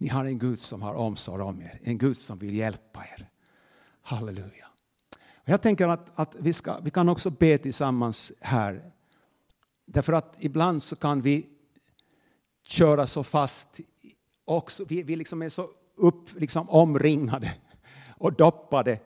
Ni 0.00 0.08
har 0.08 0.24
en 0.24 0.38
Gud 0.38 0.60
som 0.60 0.82
har 0.82 0.94
omsorg 0.94 1.42
om 1.42 1.62
er, 1.62 1.78
en 1.82 1.98
Gud 1.98 2.16
som 2.16 2.38
vill 2.38 2.54
hjälpa 2.54 3.00
er. 3.00 3.28
Halleluja. 4.02 4.66
Jag 5.44 5.62
tänker 5.62 5.88
att, 5.88 6.10
att 6.14 6.34
vi, 6.38 6.52
ska, 6.52 6.78
vi 6.80 6.90
kan 6.90 7.08
också 7.08 7.30
be 7.30 7.58
tillsammans 7.58 8.32
här. 8.40 8.92
Därför 9.86 10.12
att 10.12 10.36
ibland 10.38 10.82
så 10.82 10.96
kan 10.96 11.20
vi 11.20 11.46
köra 12.62 13.06
så 13.06 13.24
fast. 13.24 13.80
Också, 14.44 14.84
vi, 14.88 15.02
vi 15.02 15.16
liksom 15.16 15.42
är 15.42 15.48
så 15.48 15.68
upp, 15.96 16.40
liksom 16.40 16.70
omringade 16.70 17.54
och 18.08 18.32
doppade 18.32 18.98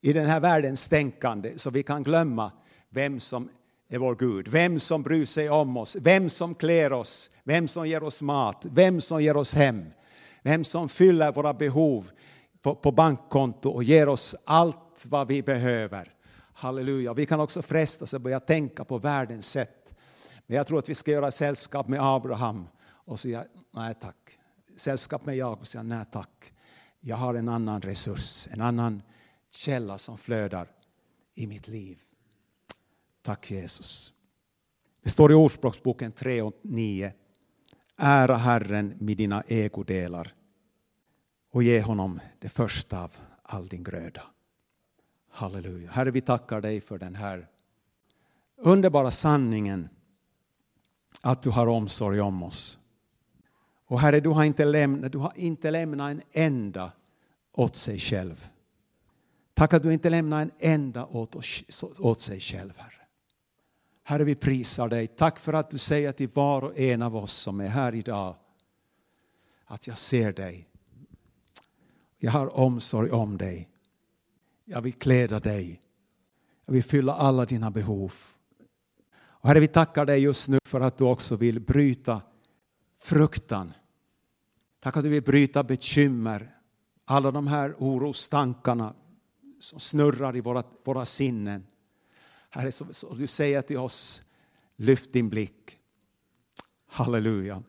i 0.00 0.12
den 0.12 0.26
här 0.26 0.40
världens 0.40 0.88
tänkande 0.88 1.58
så 1.58 1.70
vi 1.70 1.82
kan 1.82 2.02
glömma 2.02 2.52
vem 2.88 3.20
som 3.20 3.48
är 3.88 3.98
vår 3.98 4.14
Gud, 4.14 4.48
vem 4.48 4.80
som 4.80 5.02
bryr 5.02 5.26
sig 5.26 5.50
om 5.50 5.76
oss, 5.76 5.96
vem 6.00 6.28
som 6.28 6.54
klär 6.54 6.92
oss, 6.92 7.30
vem 7.42 7.68
som 7.68 7.88
ger 7.88 8.02
oss 8.02 8.22
mat, 8.22 8.66
vem 8.70 9.00
som 9.00 9.22
ger 9.22 9.36
oss 9.36 9.54
hem, 9.54 9.84
vem 10.44 10.64
som 10.64 10.88
fyller 10.88 11.32
våra 11.32 11.54
behov 11.54 12.10
på, 12.62 12.74
på 12.74 12.92
bankkonto 12.92 13.70
och 13.70 13.84
ger 13.84 14.08
oss 14.08 14.36
allt 14.44 15.04
vad 15.08 15.28
vi 15.28 15.42
behöver. 15.42 16.14
Halleluja. 16.52 17.14
Vi 17.14 17.26
kan 17.26 17.40
också 17.40 17.62
frestas 17.62 18.14
att 18.14 18.22
börja 18.22 18.40
tänka 18.40 18.84
på 18.84 18.98
världens 18.98 19.48
sätt. 19.50 19.94
Men 20.46 20.56
jag 20.56 20.66
tror 20.66 20.78
att 20.78 20.88
vi 20.88 20.94
ska 20.94 21.10
göra 21.10 21.30
sällskap 21.30 21.88
med 21.88 22.00
Abraham 22.02 22.68
och 22.84 23.20
säga 23.20 23.44
nej 23.70 23.94
tack. 24.00 24.38
Sällskap 24.76 25.26
med 25.26 25.36
Jakob 25.36 25.60
och 25.60 25.66
säga 25.66 25.82
nej 25.82 26.04
tack. 26.12 26.52
Jag 27.00 27.16
har 27.16 27.34
en 27.34 27.48
annan 27.48 27.82
resurs, 27.82 28.48
en 28.52 28.60
annan 28.60 29.02
källa 29.50 29.98
som 29.98 30.18
flödar 30.18 30.68
i 31.34 31.46
mitt 31.46 31.68
liv. 31.68 31.98
Tack 33.22 33.50
Jesus. 33.50 34.12
Det 35.02 35.10
står 35.10 35.32
i 35.32 35.34
Ordspråksboken 35.34 36.12
3 36.12 36.42
och 36.42 36.54
9. 36.62 37.12
Ära 37.96 38.36
Herren 38.36 38.94
med 38.98 39.16
dina 39.16 39.42
ägodelar 39.42 40.34
och 41.50 41.62
ge 41.62 41.82
honom 41.82 42.20
det 42.38 42.48
första 42.48 43.02
av 43.02 43.12
all 43.42 43.68
din 43.68 43.84
gröda. 43.84 44.22
Halleluja. 45.30 45.90
Herre, 45.90 46.10
vi 46.10 46.20
tackar 46.20 46.60
dig 46.60 46.80
för 46.80 46.98
den 46.98 47.14
här 47.14 47.48
underbara 48.56 49.10
sanningen 49.10 49.88
att 51.22 51.42
du 51.42 51.50
har 51.50 51.66
omsorg 51.66 52.20
om 52.20 52.42
oss. 52.42 52.78
Och 53.86 54.00
Herre, 54.00 54.20
du 54.20 54.28
har 54.28 54.44
inte 54.44 54.64
lämnat, 54.64 55.12
du 55.12 55.18
har 55.18 55.32
inte 55.36 55.70
lämnat 55.70 56.10
en 56.10 56.22
enda 56.32 56.92
åt 57.52 57.76
sig 57.76 57.98
själv. 57.98 58.48
Tack 59.54 59.74
att 59.74 59.82
du 59.82 59.92
inte 59.92 60.10
lämnar 60.10 60.42
en 60.42 60.50
enda 60.58 61.06
åt, 61.06 61.34
oss, 61.34 61.84
åt 61.98 62.20
sig 62.20 62.40
själv, 62.40 62.72
Herre. 62.76 63.03
Herre, 64.06 64.24
vi 64.24 64.34
prisar 64.34 64.88
dig. 64.88 65.06
Tack 65.06 65.38
för 65.38 65.52
att 65.52 65.70
du 65.70 65.78
säger 65.78 66.12
till 66.12 66.28
var 66.28 66.62
och 66.62 66.78
en 66.78 67.02
av 67.02 67.16
oss 67.16 67.32
som 67.32 67.60
är 67.60 67.68
här 67.68 67.94
idag 67.94 68.36
att 69.64 69.86
jag 69.86 69.98
ser 69.98 70.32
dig. 70.32 70.68
Jag 72.18 72.32
har 72.32 72.58
omsorg 72.58 73.10
om 73.10 73.38
dig. 73.38 73.68
Jag 74.64 74.82
vill 74.82 74.92
kläda 74.92 75.40
dig. 75.40 75.80
Jag 76.64 76.72
vill 76.72 76.84
fylla 76.84 77.14
alla 77.14 77.44
dina 77.44 77.70
behov. 77.70 78.14
Och 79.16 79.48
Herre, 79.48 79.60
vi 79.60 79.68
tackar 79.68 80.06
dig 80.06 80.20
just 80.20 80.48
nu 80.48 80.58
för 80.64 80.80
att 80.80 80.98
du 80.98 81.04
också 81.04 81.36
vill 81.36 81.60
bryta 81.60 82.22
fruktan. 82.98 83.72
Tack 84.80 84.96
att 84.96 85.02
du 85.02 85.08
vill 85.08 85.22
bryta 85.22 85.62
bekymmer, 85.62 86.56
alla 87.04 87.30
de 87.30 87.46
här 87.46 87.74
orostankarna 87.78 88.94
som 89.60 89.80
snurrar 89.80 90.36
i 90.36 90.40
våra, 90.40 90.62
våra 90.84 91.06
sinnen. 91.06 91.66
Herre, 92.54 92.72
så, 92.72 92.86
så 92.90 93.14
du 93.14 93.26
säger 93.26 93.62
till 93.62 93.78
oss, 93.78 94.22
lyft 94.76 95.12
din 95.12 95.28
blick. 95.28 95.78
Halleluja. 96.86 97.62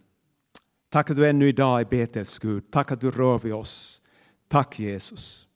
Tack 0.90 1.10
att 1.10 1.16
du 1.16 1.30
ännu 1.30 1.50
idag 1.50 1.80
är 1.80 1.86
Betels 1.86 2.40
Gud. 2.40 2.72
Tack 2.72 2.92
att 2.92 3.02
du 3.02 3.12
rör 3.12 3.40
vid 3.40 3.54
oss. 3.54 4.02
Tack 4.48 4.80
Jesus. 4.80 5.48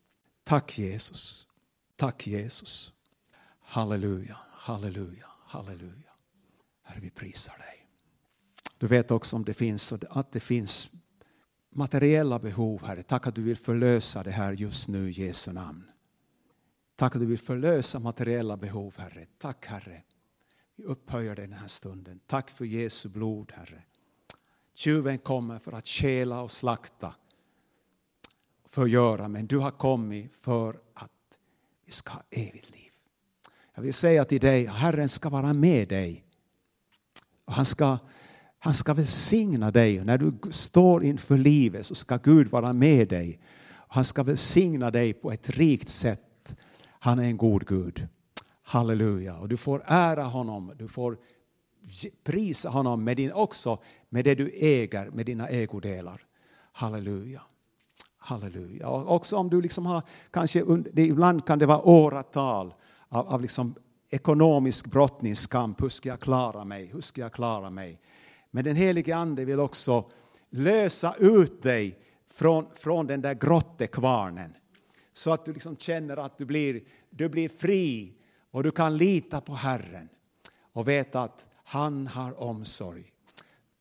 Tack 0.43 0.77
Jesus. 0.77 1.47
Tack 1.95 2.27
Jesus. 2.27 2.93
Halleluja, 3.61 4.37
halleluja, 4.51 5.27
halleluja. 5.45 6.11
Herre, 6.83 6.99
vi 6.99 7.09
prisar 7.09 7.57
dig. 7.57 7.87
Du 8.77 8.87
vet 8.87 9.11
också 9.11 9.35
om 9.35 9.45
det 9.45 9.53
finns, 9.53 9.93
att 9.93 10.31
det 10.31 10.39
finns 10.39 10.89
materiella 11.69 12.39
behov, 12.39 12.85
Herre. 12.85 13.03
Tack 13.03 13.27
att 13.27 13.35
du 13.35 13.41
vill 13.41 13.57
förlösa 13.57 14.23
det 14.23 14.31
här 14.31 14.53
just 14.53 14.87
nu 14.87 15.09
i 15.09 15.11
Jesu 15.11 15.51
namn. 15.51 15.88
Tack 16.99 17.15
att 17.15 17.21
du 17.21 17.25
vill 17.25 17.39
förlösa 17.39 17.99
materiella 17.99 18.57
behov, 18.57 18.93
Herre. 18.97 19.25
Tack, 19.37 19.65
Herre. 19.65 20.03
Vi 20.75 20.83
upphöjer 20.83 21.35
dig 21.35 21.47
den 21.47 21.57
här 21.57 21.67
stunden. 21.67 22.19
Tack 22.27 22.49
för 22.49 22.65
Jesu 22.65 23.09
blod, 23.09 23.51
Herre. 23.55 23.83
Tjuven 24.73 25.17
kommer 25.17 25.59
för 25.59 25.71
att 25.71 25.87
stjäla 25.87 26.41
och 26.41 26.51
slakta, 26.51 27.15
förgöra, 28.69 29.27
men 29.27 29.47
du 29.47 29.57
har 29.57 29.71
kommit 29.71 30.33
för 30.41 30.79
att 30.93 31.39
vi 31.85 31.91
ska 31.91 32.11
ha 32.11 32.23
evigt 32.29 32.71
liv. 32.71 32.91
Jag 33.75 33.81
vill 33.81 33.93
säga 33.93 34.25
till 34.25 34.41
dig, 34.41 34.65
Herren 34.65 35.09
ska 35.09 35.29
vara 35.29 35.53
med 35.53 35.87
dig. 35.87 36.25
Och 37.45 37.53
han, 37.53 37.65
ska, 37.65 37.97
han 38.59 38.73
ska 38.73 38.93
välsigna 38.93 39.71
dig. 39.71 39.99
Och 39.99 40.05
när 40.05 40.17
du 40.17 40.51
står 40.51 41.03
inför 41.03 41.37
livet 41.37 41.85
så 41.85 41.95
ska 41.95 42.17
Gud 42.17 42.47
vara 42.47 42.73
med 42.73 43.07
dig. 43.07 43.39
Och 43.73 43.95
han 43.95 44.05
ska 44.05 44.23
välsigna 44.23 44.91
dig 44.91 45.13
på 45.13 45.31
ett 45.31 45.49
rikt 45.49 45.89
sätt 45.89 46.25
han 46.99 47.19
är 47.19 47.23
en 47.23 47.37
god 47.37 47.67
Gud. 47.67 48.07
Halleluja. 48.63 49.37
Och 49.37 49.49
du 49.49 49.57
får 49.57 49.83
ära 49.85 50.23
honom, 50.23 50.73
du 50.77 50.87
får 50.87 51.17
prisa 52.23 52.69
honom 52.69 53.03
med 53.03 53.17
din, 53.17 53.31
också 53.31 53.79
med 54.09 54.25
det 54.25 54.35
du 54.35 54.51
äger, 54.53 55.09
med 55.09 55.25
dina 55.25 55.47
ägodelar. 55.47 56.25
Halleluja. 56.71 57.41
Halleluja. 58.17 58.87
Och 58.87 59.15
också 59.15 59.37
om 59.37 59.49
du 59.49 59.61
liksom 59.61 59.85
har, 59.85 60.01
kanske 60.31 60.63
ibland 60.95 61.45
kan 61.45 61.59
det 61.59 61.65
vara 61.65 61.81
åratal 61.81 62.73
av, 63.09 63.27
av 63.27 63.41
liksom 63.41 63.75
ekonomisk 64.09 64.91
brottningskamp. 64.91 65.81
Hur 65.81 65.89
ska 65.89 66.09
jag 66.09 66.19
klara 66.19 66.63
mig? 66.63 66.85
Hur 66.85 67.01
ska 67.01 67.21
jag 67.21 67.33
klara 67.33 67.69
mig? 67.69 68.01
Men 68.51 68.63
den 68.63 68.75
helige 68.75 69.15
Ande 69.15 69.45
vill 69.45 69.59
också 69.59 70.09
lösa 70.49 71.15
ut 71.19 71.63
dig 71.63 71.99
från, 72.27 72.65
från 72.75 73.07
den 73.07 73.21
där 73.21 73.33
grottekvarnen. 73.33 74.55
Så 75.19 75.31
att 75.31 75.45
du 75.45 75.53
liksom 75.53 75.77
känner 75.77 76.17
att 76.17 76.37
du 76.37 76.45
blir, 76.45 76.83
du 77.09 77.29
blir 77.29 77.49
fri 77.49 78.13
och 78.51 78.63
du 78.63 78.71
kan 78.71 78.97
lita 78.97 79.41
på 79.41 79.53
Herren 79.53 80.09
och 80.73 80.87
veta 80.87 81.21
att 81.21 81.49
han 81.63 82.07
har 82.07 82.41
omsorg. 82.41 83.13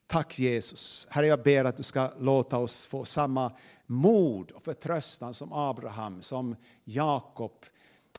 Tack 0.06 0.38
Jesus. 0.38 1.06
Herre, 1.10 1.26
jag 1.26 1.42
ber 1.42 1.64
att 1.64 1.76
du 1.76 1.82
ska 1.82 2.10
låta 2.18 2.58
oss 2.58 2.86
få 2.86 3.04
samma 3.04 3.52
mod 3.86 4.50
och 4.50 4.64
förtröstan 4.64 5.34
som 5.34 5.52
Abraham, 5.52 6.22
som 6.22 6.56
Jakob, 6.84 7.64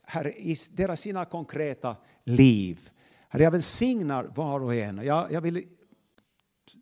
Herre, 0.04 0.32
i 0.32 0.56
deras 0.72 1.02
sina 1.02 1.26
konkreta 1.26 1.96
liv. 2.24 2.90
Herre, 3.30 3.44
jag 3.44 3.52
välsignar 3.52 4.24
var 4.36 4.60
och 4.60 4.76
en. 4.76 4.98
Jag, 4.98 5.32
jag 5.32 5.42
vill 5.42 5.68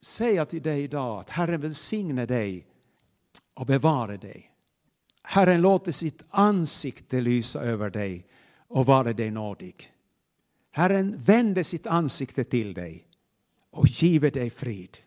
säga 0.01 0.45
till 0.45 0.61
dig 0.61 0.83
idag 0.83 1.19
att 1.19 1.29
Herren 1.29 1.61
välsigne 1.61 2.25
dig 2.25 2.67
och 3.53 3.65
bevara 3.65 4.17
dig. 4.17 4.47
Herren 5.30 5.61
låter 5.61 5.91
sitt 5.91 6.23
ansikte 6.30 7.21
lysa 7.21 7.61
över 7.61 7.89
dig 7.89 8.28
och 8.67 8.86
vara 8.86 9.13
dig 9.13 9.32
nådig. 9.32 9.93
Herren 10.71 11.21
vände 11.21 11.63
sitt 11.63 11.88
ansikte 11.88 12.43
till 12.43 12.73
dig 12.73 13.07
och 13.69 13.88
giver 13.88 14.32
dig 14.32 14.49
frid. 14.49 14.97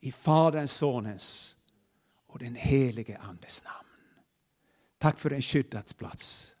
I 0.00 0.12
Faderns, 0.12 0.72
Sonens 0.72 1.56
och 2.26 2.38
den 2.38 2.54
helige 2.54 3.18
Andes 3.18 3.64
namn. 3.64 3.88
Tack 4.98 5.18
för 5.18 5.30
en 5.30 5.42
skyddad 5.42 5.96
plats. 5.96 6.56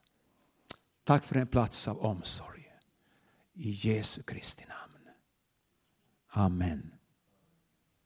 Tack 1.04 1.24
för 1.24 1.36
en 1.36 1.46
plats 1.46 1.88
av 1.88 1.98
omsorg. 1.98 2.72
I 3.54 3.70
Jesu 3.70 4.22
Kristi 4.22 4.64
namn. 4.68 5.08
Amen. 6.28 6.93